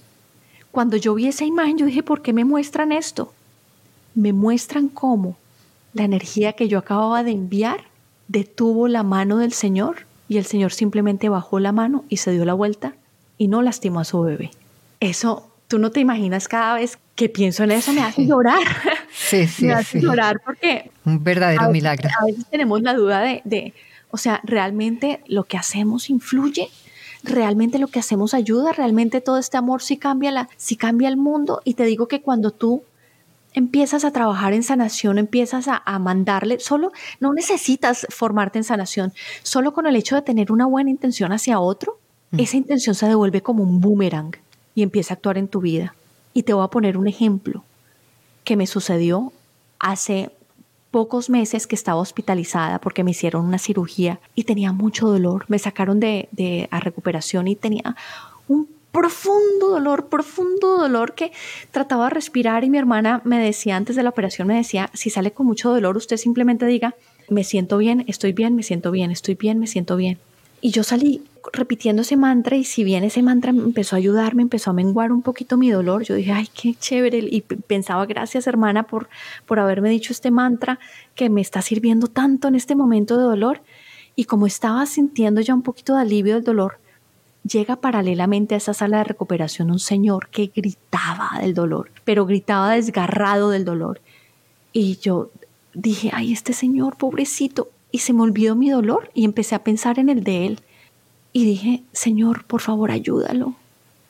Cuando 0.78 0.96
yo 0.96 1.16
vi 1.16 1.26
esa 1.26 1.44
imagen, 1.44 1.76
yo 1.76 1.86
dije, 1.86 2.04
¿por 2.04 2.22
qué 2.22 2.32
me 2.32 2.44
muestran 2.44 2.92
esto? 2.92 3.34
Me 4.14 4.32
muestran 4.32 4.86
cómo 4.86 5.36
la 5.92 6.04
energía 6.04 6.52
que 6.52 6.68
yo 6.68 6.78
acababa 6.78 7.24
de 7.24 7.32
enviar 7.32 7.80
detuvo 8.28 8.86
la 8.86 9.02
mano 9.02 9.38
del 9.38 9.52
Señor 9.52 10.06
y 10.28 10.38
el 10.38 10.44
Señor 10.44 10.72
simplemente 10.72 11.28
bajó 11.28 11.58
la 11.58 11.72
mano 11.72 12.04
y 12.08 12.18
se 12.18 12.30
dio 12.30 12.44
la 12.44 12.54
vuelta 12.54 12.94
y 13.38 13.48
no 13.48 13.60
lastimó 13.60 13.98
a 13.98 14.04
su 14.04 14.22
bebé. 14.22 14.52
Eso, 15.00 15.50
tú 15.66 15.80
no 15.80 15.90
te 15.90 15.98
imaginas 15.98 16.46
cada 16.46 16.74
vez 16.74 16.96
que 17.16 17.28
pienso 17.28 17.64
en 17.64 17.72
eso, 17.72 17.92
me 17.92 18.02
hace 18.02 18.24
llorar. 18.24 18.62
Sí, 19.12 19.48
sí, 19.48 19.64
me 19.64 19.72
hace 19.72 20.00
llorar 20.00 20.40
porque... 20.44 20.92
Un 21.04 21.24
verdadero 21.24 21.70
milagro. 21.70 22.08
A 22.20 22.24
veces 22.24 22.46
tenemos 22.48 22.82
la 22.82 22.94
duda 22.94 23.18
de, 23.22 23.42
de, 23.44 23.74
o 24.12 24.16
sea, 24.16 24.40
¿realmente 24.44 25.24
lo 25.26 25.42
que 25.42 25.56
hacemos 25.56 26.08
influye? 26.08 26.68
¿Realmente 27.28 27.78
lo 27.78 27.88
que 27.88 27.98
hacemos 27.98 28.32
ayuda? 28.32 28.72
¿Realmente 28.72 29.20
todo 29.20 29.36
este 29.36 29.58
amor 29.58 29.82
sí 29.82 29.98
cambia, 29.98 30.32
la, 30.32 30.48
sí 30.56 30.76
cambia 30.76 31.08
el 31.08 31.18
mundo? 31.18 31.60
Y 31.64 31.74
te 31.74 31.84
digo 31.84 32.08
que 32.08 32.22
cuando 32.22 32.50
tú 32.52 32.82
empiezas 33.52 34.04
a 34.04 34.12
trabajar 34.12 34.54
en 34.54 34.62
sanación, 34.62 35.18
empiezas 35.18 35.66
a, 35.68 35.98
mandarle, 35.98 36.58
solo 36.58 36.90
no 37.20 37.34
necesitas 37.34 38.06
formarte 38.08 38.58
en 38.58 38.64
sanación, 38.64 39.12
solo 39.42 39.74
con 39.74 39.86
el 39.86 39.96
hecho 39.96 40.14
de 40.14 40.22
tener 40.22 40.50
una 40.50 40.64
buena 40.64 40.90
intención 40.90 41.32
hacia 41.32 41.60
otro, 41.60 41.98
mm. 42.30 42.40
esa 42.40 42.56
intención 42.56 42.94
se 42.94 43.06
devuelve 43.06 43.42
como 43.42 43.62
un 43.62 43.80
boomerang 43.80 44.34
y 44.74 44.82
empieza 44.82 45.12
a 45.12 45.16
actuar 45.16 45.36
en 45.36 45.48
tu 45.48 45.60
vida. 45.60 45.94
Y 46.32 46.44
te 46.44 46.54
voy 46.54 46.64
a 46.64 46.68
poner 46.68 46.96
un 46.96 47.08
ejemplo 47.08 47.62
que 48.44 48.56
me 48.56 48.66
sucedió 48.66 49.32
hace 49.78 50.30
pocos 50.90 51.30
meses 51.30 51.66
que 51.66 51.74
estaba 51.74 52.00
hospitalizada 52.00 52.80
porque 52.80 53.04
me 53.04 53.10
hicieron 53.10 53.44
una 53.44 53.58
cirugía 53.58 54.20
y 54.34 54.44
tenía 54.44 54.72
mucho 54.72 55.08
dolor. 55.08 55.44
Me 55.48 55.58
sacaron 55.58 56.00
de, 56.00 56.28
de 56.32 56.68
a 56.70 56.80
recuperación 56.80 57.48
y 57.48 57.56
tenía 57.56 57.96
un 58.48 58.68
profundo 58.92 59.68
dolor, 59.68 60.06
profundo 60.06 60.78
dolor 60.78 61.14
que 61.14 61.32
trataba 61.70 62.04
de 62.04 62.14
respirar 62.14 62.64
y 62.64 62.70
mi 62.70 62.78
hermana 62.78 63.20
me 63.24 63.38
decía 63.38 63.76
antes 63.76 63.96
de 63.96 64.02
la 64.02 64.10
operación, 64.10 64.48
me 64.48 64.56
decía, 64.56 64.90
si 64.94 65.10
sale 65.10 65.30
con 65.30 65.46
mucho 65.46 65.70
dolor, 65.70 65.96
usted 65.96 66.16
simplemente 66.16 66.66
diga, 66.66 66.94
me 67.28 67.44
siento 67.44 67.78
bien, 67.78 68.04
estoy 68.08 68.32
bien, 68.32 68.56
me 68.56 68.62
siento 68.62 68.90
bien, 68.90 69.10
estoy 69.10 69.34
bien, 69.34 69.58
me 69.58 69.66
siento 69.66 69.96
bien. 69.96 70.18
Y 70.60 70.70
yo 70.70 70.82
salí 70.82 71.22
repitiendo 71.52 72.02
ese 72.02 72.16
mantra 72.16 72.56
y 72.56 72.64
si 72.64 72.84
bien 72.84 73.04
ese 73.04 73.22
mantra 73.22 73.50
empezó 73.50 73.96
a 73.96 73.98
ayudar, 73.98 74.34
me 74.34 74.42
empezó 74.42 74.70
a 74.70 74.74
menguar 74.74 75.12
un 75.12 75.22
poquito 75.22 75.56
mi 75.56 75.70
dolor, 75.70 76.02
yo 76.02 76.14
dije, 76.14 76.32
ay, 76.32 76.48
qué 76.54 76.74
chévere. 76.74 77.18
Y 77.18 77.40
pensaba, 77.42 78.06
gracias 78.06 78.46
hermana 78.46 78.84
por, 78.84 79.08
por 79.46 79.58
haberme 79.60 79.90
dicho 79.90 80.12
este 80.12 80.30
mantra 80.30 80.78
que 81.14 81.30
me 81.30 81.40
está 81.40 81.62
sirviendo 81.62 82.06
tanto 82.06 82.48
en 82.48 82.54
este 82.54 82.74
momento 82.74 83.16
de 83.16 83.24
dolor. 83.24 83.62
Y 84.16 84.24
como 84.24 84.46
estaba 84.46 84.84
sintiendo 84.86 85.40
ya 85.40 85.54
un 85.54 85.62
poquito 85.62 85.94
de 85.94 86.02
alivio 86.02 86.34
del 86.34 86.44
dolor, 86.44 86.78
llega 87.44 87.76
paralelamente 87.76 88.54
a 88.54 88.58
esa 88.58 88.74
sala 88.74 88.98
de 88.98 89.04
recuperación 89.04 89.70
un 89.70 89.78
señor 89.78 90.28
que 90.28 90.50
gritaba 90.54 91.30
del 91.40 91.54
dolor, 91.54 91.90
pero 92.04 92.26
gritaba 92.26 92.72
desgarrado 92.72 93.50
del 93.50 93.64
dolor. 93.64 94.00
Y 94.72 94.96
yo 94.98 95.30
dije, 95.74 96.10
ay, 96.12 96.32
este 96.32 96.52
señor, 96.52 96.96
pobrecito. 96.96 97.70
Y 97.90 97.98
se 97.98 98.12
me 98.12 98.22
olvidó 98.22 98.54
mi 98.54 98.70
dolor 98.70 99.10
y 99.14 99.24
empecé 99.24 99.54
a 99.54 99.64
pensar 99.64 99.98
en 99.98 100.08
el 100.08 100.24
de 100.24 100.46
él. 100.46 100.60
Y 101.32 101.44
dije, 101.44 101.82
Señor, 101.92 102.44
por 102.44 102.60
favor, 102.60 102.90
ayúdalo. 102.90 103.54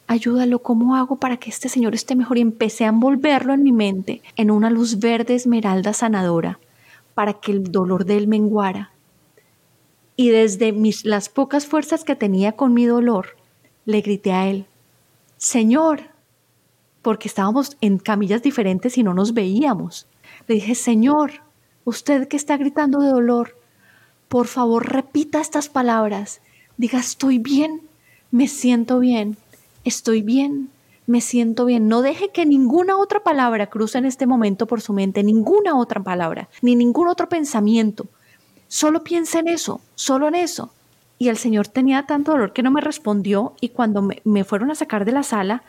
Ayúdalo, 0.06 0.60
¿cómo 0.60 0.96
hago 0.96 1.16
para 1.16 1.36
que 1.36 1.50
este 1.50 1.68
Señor 1.68 1.94
esté 1.94 2.16
mejor? 2.16 2.38
Y 2.38 2.40
empecé 2.40 2.84
a 2.84 2.88
envolverlo 2.88 3.52
en 3.52 3.62
mi 3.62 3.72
mente 3.72 4.22
en 4.36 4.50
una 4.50 4.70
luz 4.70 4.98
verde 4.98 5.34
esmeralda 5.34 5.92
sanadora 5.92 6.58
para 7.14 7.34
que 7.34 7.52
el 7.52 7.70
dolor 7.70 8.04
de 8.04 8.16
él 8.16 8.28
menguara 8.28 8.92
y 10.20 10.30
desde 10.30 10.72
mis, 10.72 11.04
las 11.04 11.28
pocas 11.28 11.66
fuerzas 11.66 12.02
que 12.02 12.16
tenía 12.16 12.56
con 12.56 12.74
mi 12.74 12.86
dolor, 12.86 13.36
le 13.84 14.00
grité 14.00 14.32
a 14.32 14.48
él, 14.48 14.66
Señor, 15.36 16.10
porque 17.02 17.28
estábamos 17.28 17.76
en 17.80 17.98
camillas 17.98 18.42
diferentes 18.42 18.98
y 18.98 19.04
no 19.04 19.14
nos 19.14 19.32
veíamos. 19.32 20.08
Le 20.48 20.56
dije, 20.56 20.74
Señor, 20.74 21.34
usted 21.84 22.26
que 22.26 22.36
está 22.36 22.56
gritando 22.56 22.98
de 22.98 23.10
dolor, 23.10 23.56
por 24.26 24.48
favor 24.48 24.92
repita 24.92 25.40
estas 25.40 25.68
palabras. 25.68 26.40
Diga, 26.78 27.00
estoy 27.00 27.38
bien, 27.38 27.82
me 28.30 28.46
siento 28.46 29.00
bien, 29.00 29.36
estoy 29.84 30.22
bien, 30.22 30.70
me 31.08 31.20
siento 31.20 31.64
bien. 31.64 31.88
No 31.88 32.02
deje 32.02 32.30
que 32.30 32.46
ninguna 32.46 32.96
otra 32.96 33.24
palabra 33.24 33.66
cruce 33.66 33.98
en 33.98 34.04
este 34.04 34.26
momento 34.26 34.66
por 34.66 34.80
su 34.80 34.92
mente, 34.92 35.24
ninguna 35.24 35.76
otra 35.76 36.02
palabra, 36.02 36.48
ni 36.62 36.76
ningún 36.76 37.08
otro 37.08 37.28
pensamiento. 37.28 38.06
Solo 38.68 39.02
piensa 39.02 39.40
en 39.40 39.48
eso, 39.48 39.80
solo 39.96 40.28
en 40.28 40.36
eso. 40.36 40.70
Y 41.18 41.28
el 41.28 41.36
Señor 41.36 41.66
tenía 41.66 42.06
tanto 42.06 42.30
dolor 42.30 42.52
que 42.52 42.62
no 42.62 42.70
me 42.70 42.80
respondió 42.80 43.54
y 43.60 43.70
cuando 43.70 44.08
me, 44.24 44.44
fueron 44.44 44.70
a 44.70 44.76
sacar 44.76 45.04
de 45.04 45.10
la 45.10 45.24
sala, 45.24 45.64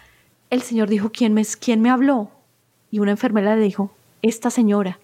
el 0.51 0.61
Señor 0.61 0.89
dijo, 0.89 1.11
¿quién 1.11 1.33
me, 1.33 1.43
¿quién 1.43 1.81
me 1.81 1.89
habló? 1.89 2.29
Y 2.91 2.99
una 2.99 3.11
enfermera 3.11 3.55
le 3.55 3.63
dijo, 3.63 3.89
esta 4.21 4.51
señora. 4.51 4.99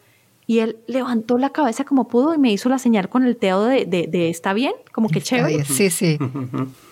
Y 0.48 0.60
él 0.60 0.78
levantó 0.88 1.38
la 1.38 1.50
cabeza 1.50 1.86
como 1.86 2.08
pudo 2.08 2.36
y 2.36 2.38
me 2.38 2.52
hizo 2.52 2.70
la 2.70 2.78
señal 2.78 3.10
con 3.10 3.26
el 3.26 3.38
dedo 3.40 3.66
de, 3.66 3.86
de, 3.86 4.30
¿está 4.30 4.54
bien? 4.54 4.74
Como 4.92 5.10
que 5.10 5.20
chévere. 5.22 5.66
Sí, 5.66 5.90
sí. 5.90 6.20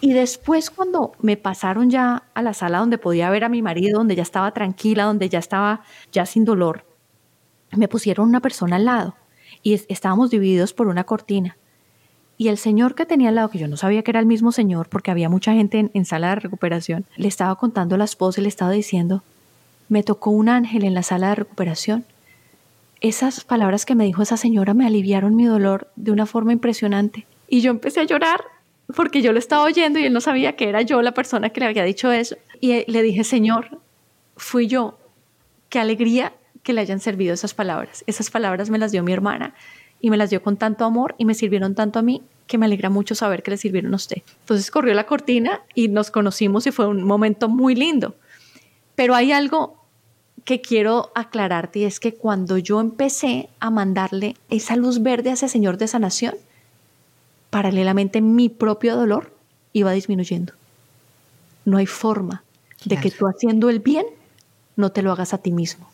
Y 0.02 0.14
después 0.14 0.72
cuando 0.72 1.12
me 1.22 1.38
pasaron 1.38 1.92
ya 1.92 2.24
a 2.34 2.42
la 2.42 2.54
sala 2.54 2.80
donde 2.80 2.98
podía 2.98 3.30
ver 3.30 3.44
a 3.44 3.50
mi 3.50 3.62
marido, 3.62 4.00
donde 4.00 4.16
ya 4.16 4.24
estaba 4.24 4.52
tranquila, 4.52 5.04
donde 5.06 5.30
ya 5.30 5.40
estaba 5.40 5.82
ya 6.12 6.26
sin 6.26 6.46
dolor, 6.46 6.86
me 7.76 7.88
pusieron 7.88 8.28
una 8.28 8.40
persona 8.40 8.78
al 8.78 8.86
lado 8.86 9.16
y 9.62 9.74
estábamos 9.74 10.30
divididos 10.30 10.74
por 10.74 10.88
una 10.88 11.04
cortina. 11.04 11.58
Y 12.38 12.48
el 12.48 12.58
señor 12.58 12.96
que 12.96 13.06
tenía 13.06 13.30
al 13.30 13.36
lado, 13.36 13.50
que 13.50 13.60
yo 13.60 13.68
no 13.68 13.78
sabía 13.78 14.04
que 14.04 14.12
era 14.12 14.20
el 14.20 14.26
mismo 14.26 14.52
señor 14.52 14.90
porque 14.90 15.12
había 15.12 15.30
mucha 15.30 15.54
gente 15.54 15.90
en, 15.94 16.06
sala 16.06 16.30
de 16.30 16.36
recuperación, 16.36 17.06
le 17.16 17.28
estaba 17.28 17.56
contando 17.56 17.96
las 17.96 18.12
esposa 18.12 18.42
y 18.42 18.44
le 18.44 18.50
estaba 18.50 18.72
diciendo, 18.72 19.24
me 19.88 20.04
tocó 20.04 20.32
un 20.32 20.50
ángel 20.50 20.84
en 20.84 20.94
la 20.94 21.04
sala 21.04 21.30
de 21.30 21.36
recuperación. 21.36 22.06
Esas 23.04 23.44
palabras 23.44 23.86
que 23.86 23.96
me 23.96 24.06
dijo 24.06 24.22
esa 24.22 24.38
señora 24.38 24.74
me 24.74 24.88
aliviaron 24.88 25.36
mi 25.36 25.44
dolor 25.44 25.92
de 25.98 26.12
una 26.12 26.26
forma 26.26 26.54
impresionante. 26.54 27.28
Y 27.50 27.60
yo 27.60 27.70
empecé 27.70 28.00
a 28.00 28.06
llorar 28.06 28.46
porque 28.96 29.22
yo 29.22 29.34
lo 29.34 29.40
estaba 29.40 29.64
oyendo 29.64 30.00
y 30.00 30.06
él 30.06 30.14
no 30.14 30.22
sabía 30.22 30.56
que 30.56 30.70
era 30.70 30.82
yo 30.84 31.02
la 31.02 31.14
persona 31.14 31.50
que 31.50 31.60
le 31.60 31.66
había 31.66 31.84
dicho 31.84 32.14
eso. 32.14 32.38
Y 32.62 32.90
le 32.90 33.02
dije, 33.02 33.26
Señor, 33.26 33.82
fui 34.38 34.68
yo. 34.68 34.98
Qué 35.68 35.80
alegría 35.80 36.32
que 36.64 36.72
le 36.72 36.80
hayan 36.80 37.02
servido 37.02 37.34
esas 37.34 37.54
palabras. 37.54 38.06
Esas 38.08 38.32
palabras 38.32 38.70
me 38.70 38.78
las 38.78 38.94
dio 38.94 39.04
mi 39.04 39.12
hermana 39.12 39.54
y 40.00 40.10
me 40.10 40.16
las 40.16 40.30
dio 40.30 40.42
con 40.42 40.56
tanto 40.56 40.86
amor 40.86 41.14
y 41.18 41.26
me 41.26 41.34
sirvieron 41.34 41.76
tanto 41.76 42.00
a 42.00 42.04
mí 42.04 42.22
que 42.48 42.58
me 42.58 42.68
alegra 42.68 42.90
mucho 42.90 43.16
saber 43.16 43.44
que 43.44 43.52
le 43.52 43.58
sirvieron 43.58 43.92
a 43.92 43.98
usted. 43.98 44.22
Entonces 44.40 44.72
corrió 44.72 44.94
la 44.94 45.08
cortina 45.08 45.60
y 45.76 45.90
nos 45.90 46.10
conocimos 46.10 46.68
y 46.68 46.72
fue 46.72 46.88
un 46.88 47.04
momento 47.04 47.50
muy 47.50 47.76
lindo. 47.76 48.16
Pero 48.96 49.14
hay 49.14 49.34
algo 49.34 49.83
que 50.46 50.62
quiero 50.62 51.12
aclararte 51.16 51.80
y 51.80 51.84
es 51.86 52.00
que 52.00 52.14
cuando 52.14 52.58
yo 52.58 52.82
empecé 52.82 53.50
a 53.60 53.70
mandarle 53.70 54.36
esa 54.50 54.76
luz 54.76 55.02
verde 55.02 55.30
a 55.30 55.34
ese 55.34 55.48
Señor 55.48 55.78
de 55.78 55.88
sanación, 55.88 56.36
paralelamente 57.50 58.22
mi 58.22 58.50
propio 58.50 58.96
dolor 58.96 59.34
iba 59.72 59.92
disminuyendo. 59.92 60.54
No 61.66 61.78
hay 61.78 61.86
forma 61.86 62.44
de 62.86 62.98
que 62.98 63.12
tú 63.12 63.28
haciendo 63.28 63.70
el 63.70 63.80
bien 63.80 64.06
no 64.76 64.92
te 64.92 65.02
lo 65.02 65.12
hagas 65.12 65.34
a 65.34 65.38
ti 65.38 65.52
mismo 65.52 65.94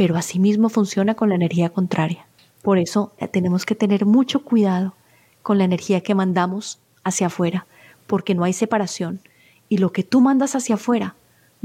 pero 0.00 0.16
asimismo 0.16 0.70
funciona 0.70 1.14
con 1.14 1.28
la 1.28 1.34
energía 1.34 1.68
contraria. 1.68 2.24
Por 2.62 2.78
eso 2.78 3.12
eh, 3.18 3.28
tenemos 3.28 3.66
que 3.66 3.74
tener 3.74 4.06
mucho 4.06 4.42
cuidado 4.42 4.94
con 5.42 5.58
la 5.58 5.64
energía 5.64 6.00
que 6.00 6.14
mandamos 6.14 6.78
hacia 7.04 7.26
afuera, 7.26 7.66
porque 8.06 8.34
no 8.34 8.44
hay 8.44 8.54
separación 8.54 9.20
y 9.68 9.76
lo 9.76 9.92
que 9.92 10.02
tú 10.02 10.22
mandas 10.22 10.54
hacia 10.54 10.76
afuera 10.76 11.16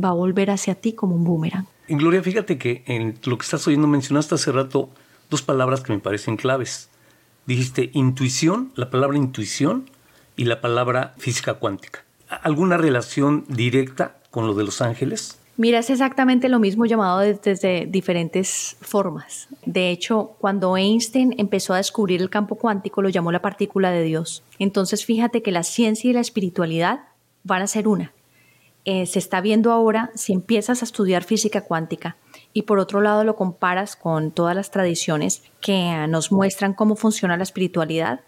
va 0.04 0.10
a 0.10 0.16
volver 0.16 0.52
hacia 0.52 0.76
ti 0.76 0.92
como 0.92 1.16
un 1.16 1.24
boomerang. 1.24 1.66
Gloria, 1.88 2.24
fíjate 2.24 2.58
que 2.58 2.84
en 2.88 3.16
lo 3.26 3.38
que 3.38 3.44
estás 3.44 3.68
oyendo 3.68 3.88
mencionaste 3.88 4.36
hace 4.36 4.52
rato 4.52 4.90
dos 5.30 5.42
palabras 5.42 5.82
que 5.82 5.94
me 5.94 6.00
parecen 6.00 6.36
claves. 6.36 6.90
Dijiste 7.46 7.92
intuición, 7.94 8.72
la 8.76 8.90
palabra 8.90 9.18
intuición 9.18 9.90
y 10.36 10.46
la 10.46 10.62
palabra 10.62 11.14
física 11.18 11.56
cuántica. 11.56 12.04
¿Alguna 12.28 12.78
relación 12.78 13.46
directa 13.48 14.18
con 14.32 14.48
lo 14.48 14.56
de 14.56 14.64
los 14.64 14.82
ángeles? 14.82 15.40
Mira, 15.58 15.80
es 15.80 15.90
exactamente 15.90 16.50
lo 16.50 16.60
mismo 16.60 16.86
llamado 16.86 17.20
desde, 17.20 17.86
diferentes 17.86 18.76
formas. 18.82 19.48
De 19.66 19.90
hecho, 19.90 20.36
cuando 20.40 20.76
Einstein 20.76 21.34
empezó 21.38 21.74
a 21.74 21.78
descubrir 21.78 22.22
el 22.22 22.30
campo 22.30 22.56
cuántico, 22.56 23.02
lo 23.02 23.08
llamó 23.08 23.32
la 23.32 23.42
partícula 23.42 23.92
de 23.92 24.04
Dios. 24.04 24.44
Entonces, 24.60 25.06
fíjate 25.06 25.42
que 25.42 25.52
la 25.52 25.64
ciencia 25.64 26.10
y 26.10 26.14
la 26.14 26.20
espiritualidad 26.20 27.06
van 27.44 27.62
a 27.62 27.68
ser 27.68 27.88
una. 27.88 28.12
Eh, 28.86 29.08
se 29.08 29.18
está 29.18 29.42
viendo 29.42 29.72
ahora 29.72 30.12
si 30.14 30.32
empiezas 30.32 30.82
a 30.82 30.86
estudiar 30.86 31.24
física 31.24 31.62
cuántica 31.62 32.18
y 32.54 32.62
por 32.64 32.78
otro 32.78 33.02
lado 33.02 33.24
lo 33.24 33.36
comparas 33.36 33.96
con 33.96 34.32
todas 34.32 34.56
las 34.56 34.70
tradiciones 34.70 35.42
que 35.60 36.06
nos 36.08 36.32
muestran 36.32 36.74
cómo 36.74 36.96
funciona 36.96 37.36
la 37.36 37.44
espiritualidad, 37.44 38.22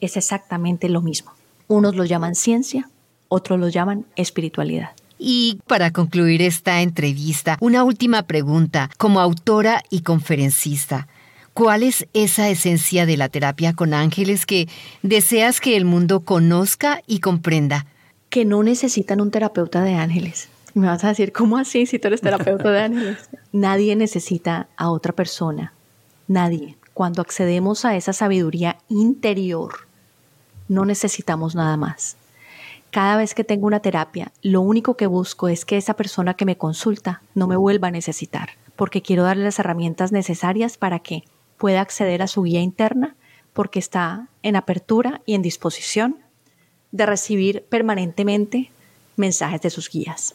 es 0.00 0.16
exactamente 0.16 0.88
lo 0.88 1.00
mismo. 1.00 1.32
Unos 1.68 1.94
lo 1.94 2.04
llaman 2.04 2.34
ciencia, 2.34 2.90
otros 3.28 3.60
lo 3.60 3.68
llaman 3.68 4.04
espiritualidad. 4.16 4.90
Y 5.16 5.60
para 5.66 5.92
concluir 5.92 6.42
esta 6.42 6.82
entrevista, 6.82 7.56
una 7.60 7.84
última 7.84 8.22
pregunta. 8.24 8.90
Como 8.96 9.20
autora 9.20 9.82
y 9.90 10.00
conferencista, 10.00 11.06
¿cuál 11.54 11.84
es 11.84 12.08
esa 12.14 12.48
esencia 12.48 13.06
de 13.06 13.16
la 13.16 13.28
terapia 13.28 13.74
con 13.74 13.94
ángeles 13.94 14.44
que 14.46 14.68
deseas 15.02 15.60
que 15.60 15.76
el 15.76 15.84
mundo 15.84 16.20
conozca 16.20 17.02
y 17.06 17.20
comprenda? 17.20 17.86
Que 18.30 18.44
no 18.44 18.62
necesitan 18.62 19.20
un 19.20 19.30
terapeuta 19.30 19.82
de 19.82 19.94
ángeles. 19.94 20.48
Me 20.74 20.86
vas 20.86 21.04
a 21.04 21.08
decir, 21.08 21.32
¿cómo 21.32 21.58
así 21.58 21.86
si 21.86 21.98
tú 21.98 22.08
eres 22.08 22.20
terapeuta 22.20 22.70
de 22.70 22.80
ángeles? 22.80 23.28
Nadie 23.52 23.96
necesita 23.96 24.68
a 24.76 24.90
otra 24.90 25.12
persona. 25.12 25.72
Nadie. 26.28 26.76
Cuando 26.94 27.22
accedemos 27.22 27.84
a 27.84 27.96
esa 27.96 28.12
sabiduría 28.12 28.78
interior, 28.88 29.88
no 30.68 30.84
necesitamos 30.84 31.54
nada 31.54 31.76
más. 31.76 32.16
Cada 32.90 33.16
vez 33.16 33.34
que 33.34 33.44
tengo 33.44 33.66
una 33.66 33.80
terapia, 33.80 34.32
lo 34.42 34.60
único 34.60 34.96
que 34.96 35.06
busco 35.06 35.48
es 35.48 35.64
que 35.64 35.76
esa 35.76 35.94
persona 35.94 36.34
que 36.34 36.44
me 36.44 36.56
consulta 36.56 37.22
no 37.34 37.46
me 37.46 37.56
vuelva 37.56 37.88
a 37.88 37.92
necesitar, 37.92 38.50
porque 38.74 39.02
quiero 39.02 39.22
darle 39.22 39.44
las 39.44 39.58
herramientas 39.58 40.10
necesarias 40.10 40.76
para 40.76 40.98
que 40.98 41.24
pueda 41.56 41.80
acceder 41.80 42.22
a 42.22 42.26
su 42.26 42.42
guía 42.42 42.60
interna, 42.60 43.14
porque 43.52 43.78
está 43.78 44.28
en 44.42 44.56
apertura 44.56 45.20
y 45.24 45.34
en 45.34 45.42
disposición 45.42 46.18
de 46.92 47.06
recibir 47.06 47.64
permanentemente 47.68 48.70
mensajes 49.16 49.62
de 49.62 49.70
sus 49.70 49.90
guías. 49.90 50.34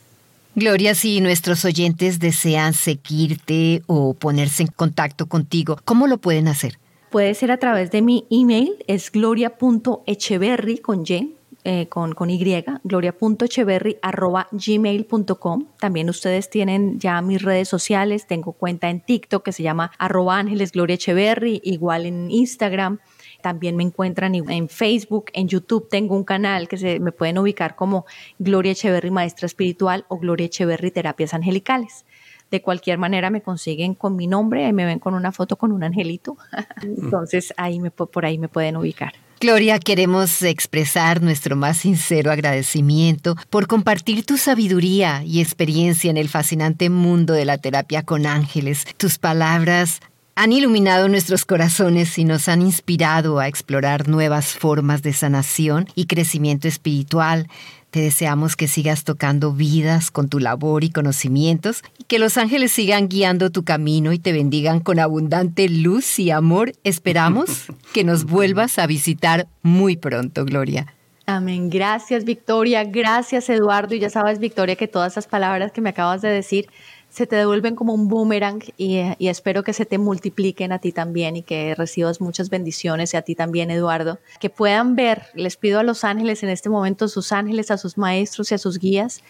Gloria, 0.55 0.95
si 0.95 1.19
nuestros 1.19 1.65
oyentes 1.65 2.19
desean 2.19 2.73
seguirte 2.73 3.81
o 3.87 4.13
ponerse 4.13 4.63
en 4.63 4.69
contacto 4.69 5.25
contigo, 5.25 5.77
¿cómo 5.83 6.07
lo 6.07 6.17
pueden 6.17 6.47
hacer? 6.47 6.79
Puede 7.09 7.33
ser 7.33 7.51
a 7.51 7.57
través 7.57 7.91
de 7.91 8.01
mi 8.01 8.25
email, 8.29 8.77
es 8.87 9.11
gloria.echeverry 9.11 10.77
con 10.77 11.03
Y, 11.05 11.35
eh, 11.65 11.87
con, 11.87 12.13
con 12.13 12.29
Y, 12.29 12.63
gloria.echeverry.gmail.com. 12.83 15.65
También 15.79 16.09
ustedes 16.09 16.49
tienen 16.49 16.99
ya 16.99 17.21
mis 17.21 17.41
redes 17.41 17.67
sociales, 17.67 18.25
tengo 18.25 18.53
cuenta 18.53 18.89
en 18.89 19.01
TikTok 19.01 19.43
que 19.43 19.51
se 19.51 19.63
llama 19.63 19.91
arroba 19.97 20.37
ángeles 20.37 20.71
gloria 20.71 20.93
echeverry, 20.93 21.59
igual 21.65 22.05
en 22.05 22.31
Instagram. 22.31 22.99
También 23.45 23.75
me 23.75 23.83
encuentran 23.83 24.33
en 24.33 24.69
Facebook, 24.69 25.25
en 25.33 25.47
YouTube 25.47 25.87
tengo 25.87 26.15
un 26.15 26.23
canal 26.23 26.67
que 26.67 26.77
se, 26.77 26.99
me 26.99 27.11
pueden 27.11 27.37
ubicar 27.37 27.75
como 27.75 28.07
Gloria 28.39 28.71
Echeverry 28.71 29.11
Maestra 29.11 29.45
Espiritual 29.45 30.03
o 30.07 30.17
Gloria 30.17 30.47
Echeverry 30.47 30.89
Terapias 30.89 31.35
Angelicales. 31.35 32.05
De 32.49 32.63
cualquier 32.63 32.97
manera 32.97 33.29
me 33.29 33.43
consiguen 33.43 33.93
con 33.93 34.15
mi 34.15 34.25
nombre, 34.25 34.67
y 34.67 34.73
me 34.73 34.83
ven 34.83 34.97
con 34.97 35.13
una 35.13 35.31
foto 35.31 35.57
con 35.57 35.71
un 35.71 35.83
angelito. 35.83 36.37
Entonces 36.81 37.53
ahí 37.55 37.79
me, 37.79 37.91
por 37.91 38.25
ahí 38.25 38.39
me 38.39 38.47
pueden 38.47 38.77
ubicar. 38.77 39.13
Gloria, 39.39 39.77
queremos 39.77 40.41
expresar 40.41 41.21
nuestro 41.21 41.55
más 41.55 41.77
sincero 41.77 42.31
agradecimiento 42.31 43.35
por 43.51 43.67
compartir 43.67 44.25
tu 44.25 44.37
sabiduría 44.37 45.21
y 45.23 45.39
experiencia 45.39 46.09
en 46.09 46.17
el 46.17 46.29
fascinante 46.29 46.89
mundo 46.89 47.33
de 47.33 47.45
la 47.45 47.59
terapia 47.59 48.01
con 48.01 48.25
ángeles. 48.25 48.87
Tus 48.97 49.19
palabras 49.19 49.99
han 50.35 50.51
iluminado 50.51 51.07
nuestros 51.07 51.45
corazones 51.45 52.17
y 52.17 52.25
nos 52.25 52.47
han 52.49 52.61
inspirado 52.61 53.39
a 53.39 53.47
explorar 53.47 54.07
nuevas 54.07 54.53
formas 54.53 55.01
de 55.01 55.13
sanación 55.13 55.87
y 55.95 56.05
crecimiento 56.05 56.67
espiritual 56.67 57.47
te 57.95 58.01
deseamos 58.01 58.57
que 58.57 58.67
sigas 58.67 59.05
tocando 59.05 59.53
vidas 59.53 60.11
con 60.11 60.27
tu 60.27 60.39
labor 60.39 60.83
y 60.83 60.89
conocimientos 60.89 61.81
y 61.97 62.03
que 62.03 62.19
los 62.19 62.37
ángeles 62.37 62.73
sigan 62.73 63.07
guiando 63.07 63.51
tu 63.51 63.63
camino 63.63 64.11
y 64.11 64.19
te 64.19 64.33
bendigan 64.33 64.81
con 64.81 64.99
abundante 64.99 65.69
luz 65.69 66.19
y 66.19 66.29
amor. 66.29 66.73
Esperamos 66.83 67.67
que 67.93 68.03
nos 68.03 68.25
vuelvas 68.25 68.79
a 68.79 68.85
visitar 68.85 69.47
muy 69.61 69.95
pronto, 69.95 70.43
Gloria. 70.43 70.87
Amén. 71.25 71.69
Gracias, 71.69 72.25
Victoria. 72.25 72.83
Gracias, 72.83 73.47
Eduardo. 73.49 73.95
Y 73.95 73.99
ya 73.99 74.09
sabes, 74.09 74.39
Victoria, 74.39 74.75
que 74.75 74.89
todas 74.89 75.13
esas 75.13 75.27
palabras 75.27 75.71
que 75.71 75.79
me 75.79 75.91
acabas 75.91 76.21
de 76.21 76.27
decir 76.27 76.67
se 77.15 77.27
te 77.27 77.37
devuelven 77.37 77.77
como 77.77 77.93
un 77.93 78.09
boomerang 78.09 78.61
y, 78.77 78.97
espero 79.19 79.63
que 79.63 79.71
se 79.71 79.85
te 79.85 79.97
multipliquen 79.97 80.73
a 80.73 80.79
ti 80.79 80.91
también 80.91 81.37
y 81.37 81.43
que 81.43 81.73
recibas 81.73 82.19
muchas 82.19 82.49
bendiciones 82.49 83.13
y 83.13 83.17
a 83.17 83.21
ti 83.21 83.35
también, 83.35 83.71
Eduardo. 83.71 84.19
Que 84.41 84.49
puedan 84.49 84.97
ver, 84.97 85.27
les 85.33 85.55
pido 85.55 85.79
a 85.79 85.83
los 85.83 86.03
ángeles 86.03 86.43
en 86.43 86.49
este 86.49 86.67
momento, 86.67 87.07
sus 87.07 87.31
ángeles, 87.31 87.71
a 87.71 87.77
sus 87.77 87.97
maestros 87.97 88.51
y 88.51 88.55
a 88.55 88.57
sus 88.57 88.79
guías, 88.79 89.21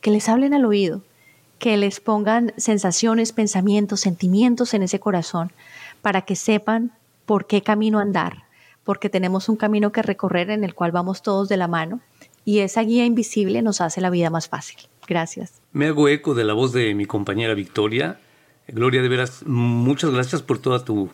que 0.00 0.10
les 0.10 0.30
hablen 0.30 0.54
al 0.54 0.64
oído, 0.64 1.02
que 1.58 1.76
les 1.76 2.00
pongan 2.00 2.54
sensaciones, 2.56 3.32
pensamientos, 3.32 4.00
sentimientos 4.00 4.72
en 4.72 4.82
ese 4.82 4.98
corazón 4.98 5.52
para 6.00 6.22
que 6.22 6.36
sepan 6.36 6.92
por 7.26 7.46
qué 7.46 7.60
camino 7.60 7.98
andar, 7.98 8.44
porque 8.82 9.10
tenemos 9.10 9.50
un 9.50 9.56
camino 9.56 9.92
que 9.92 10.00
recorrer 10.00 10.48
en 10.48 10.64
el 10.64 10.74
cual 10.74 10.90
vamos 10.90 11.20
todos 11.20 11.50
de 11.50 11.58
la 11.58 11.68
mano 11.68 12.00
y 12.46 12.60
esa 12.60 12.80
guía 12.82 13.04
invisible 13.04 13.60
nos 13.60 13.82
hace 13.82 14.00
la 14.00 14.08
vida 14.08 14.30
más 14.30 14.48
fácil. 14.48 14.78
Gracias. 15.06 15.60
Me 15.72 15.88
hago 15.88 16.08
eco 16.08 16.34
de 16.34 16.44
la 16.44 16.54
voz 16.54 16.72
de 16.72 16.94
mi 16.94 17.04
compañera 17.04 17.54
Victoria. 17.54 18.20
Gloria, 18.68 19.02
de 19.02 19.08
veras, 19.08 19.42
muchas 19.44 20.10
gracias 20.12 20.42
por 20.42 20.58
toda 20.58 20.84
tu, 20.84 21.10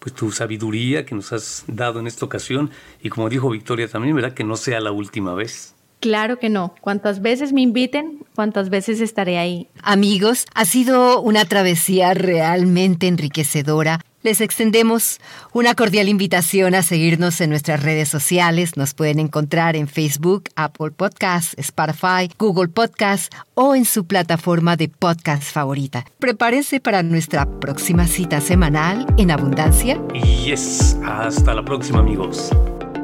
pues, 0.00 0.12
tu 0.12 0.32
sabiduría 0.32 1.06
que 1.06 1.14
nos 1.14 1.32
has 1.32 1.64
dado 1.68 2.00
en 2.00 2.08
esta 2.08 2.26
ocasión. 2.26 2.70
Y 3.00 3.10
como 3.10 3.28
dijo 3.28 3.48
Victoria 3.48 3.86
también, 3.88 4.14
¿verdad? 4.16 4.34
Que 4.34 4.42
no 4.42 4.56
sea 4.56 4.80
la 4.80 4.90
última 4.90 5.34
vez. 5.34 5.74
Claro 6.00 6.40
que 6.40 6.48
no. 6.48 6.74
Cuantas 6.80 7.22
veces 7.22 7.52
me 7.52 7.60
inviten, 7.60 8.18
cuantas 8.34 8.68
veces 8.68 9.00
estaré 9.00 9.38
ahí. 9.38 9.68
Amigos, 9.84 10.46
ha 10.52 10.64
sido 10.64 11.20
una 11.20 11.44
travesía 11.44 12.12
realmente 12.12 13.06
enriquecedora 13.06 14.00
les 14.22 14.40
extendemos 14.40 15.20
una 15.52 15.74
cordial 15.74 16.08
invitación 16.08 16.74
a 16.74 16.82
seguirnos 16.82 17.40
en 17.40 17.50
nuestras 17.50 17.82
redes 17.82 18.08
sociales. 18.08 18.76
Nos 18.76 18.94
pueden 18.94 19.18
encontrar 19.18 19.76
en 19.76 19.88
Facebook, 19.88 20.44
Apple 20.56 20.90
Podcasts, 20.90 21.54
Spotify, 21.58 22.30
Google 22.38 22.68
Podcasts 22.68 23.30
o 23.54 23.74
en 23.74 23.84
su 23.84 24.04
plataforma 24.06 24.76
de 24.76 24.88
podcast 24.88 25.42
favorita. 25.42 26.04
Prepárense 26.18 26.80
para 26.80 27.02
nuestra 27.02 27.46
próxima 27.46 28.06
cita 28.06 28.40
semanal 28.40 29.06
en 29.16 29.30
Abundancia. 29.30 30.00
Yes, 30.44 30.96
hasta 31.04 31.54
la 31.54 31.64
próxima 31.64 31.98
amigos. 32.00 32.50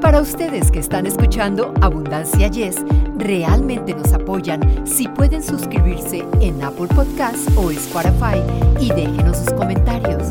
Para 0.00 0.20
ustedes 0.20 0.70
que 0.70 0.78
están 0.78 1.06
escuchando 1.06 1.74
Abundancia 1.80 2.48
Yes, 2.48 2.76
realmente 3.16 3.94
nos 3.94 4.12
apoyan 4.12 4.86
si 4.86 5.08
pueden 5.08 5.42
suscribirse 5.42 6.24
en 6.40 6.62
Apple 6.62 6.86
Podcasts 6.86 7.50
o 7.56 7.70
Spotify 7.72 8.40
y 8.80 8.90
déjenos 8.92 9.38
sus 9.38 9.52
comentarios. 9.54 10.30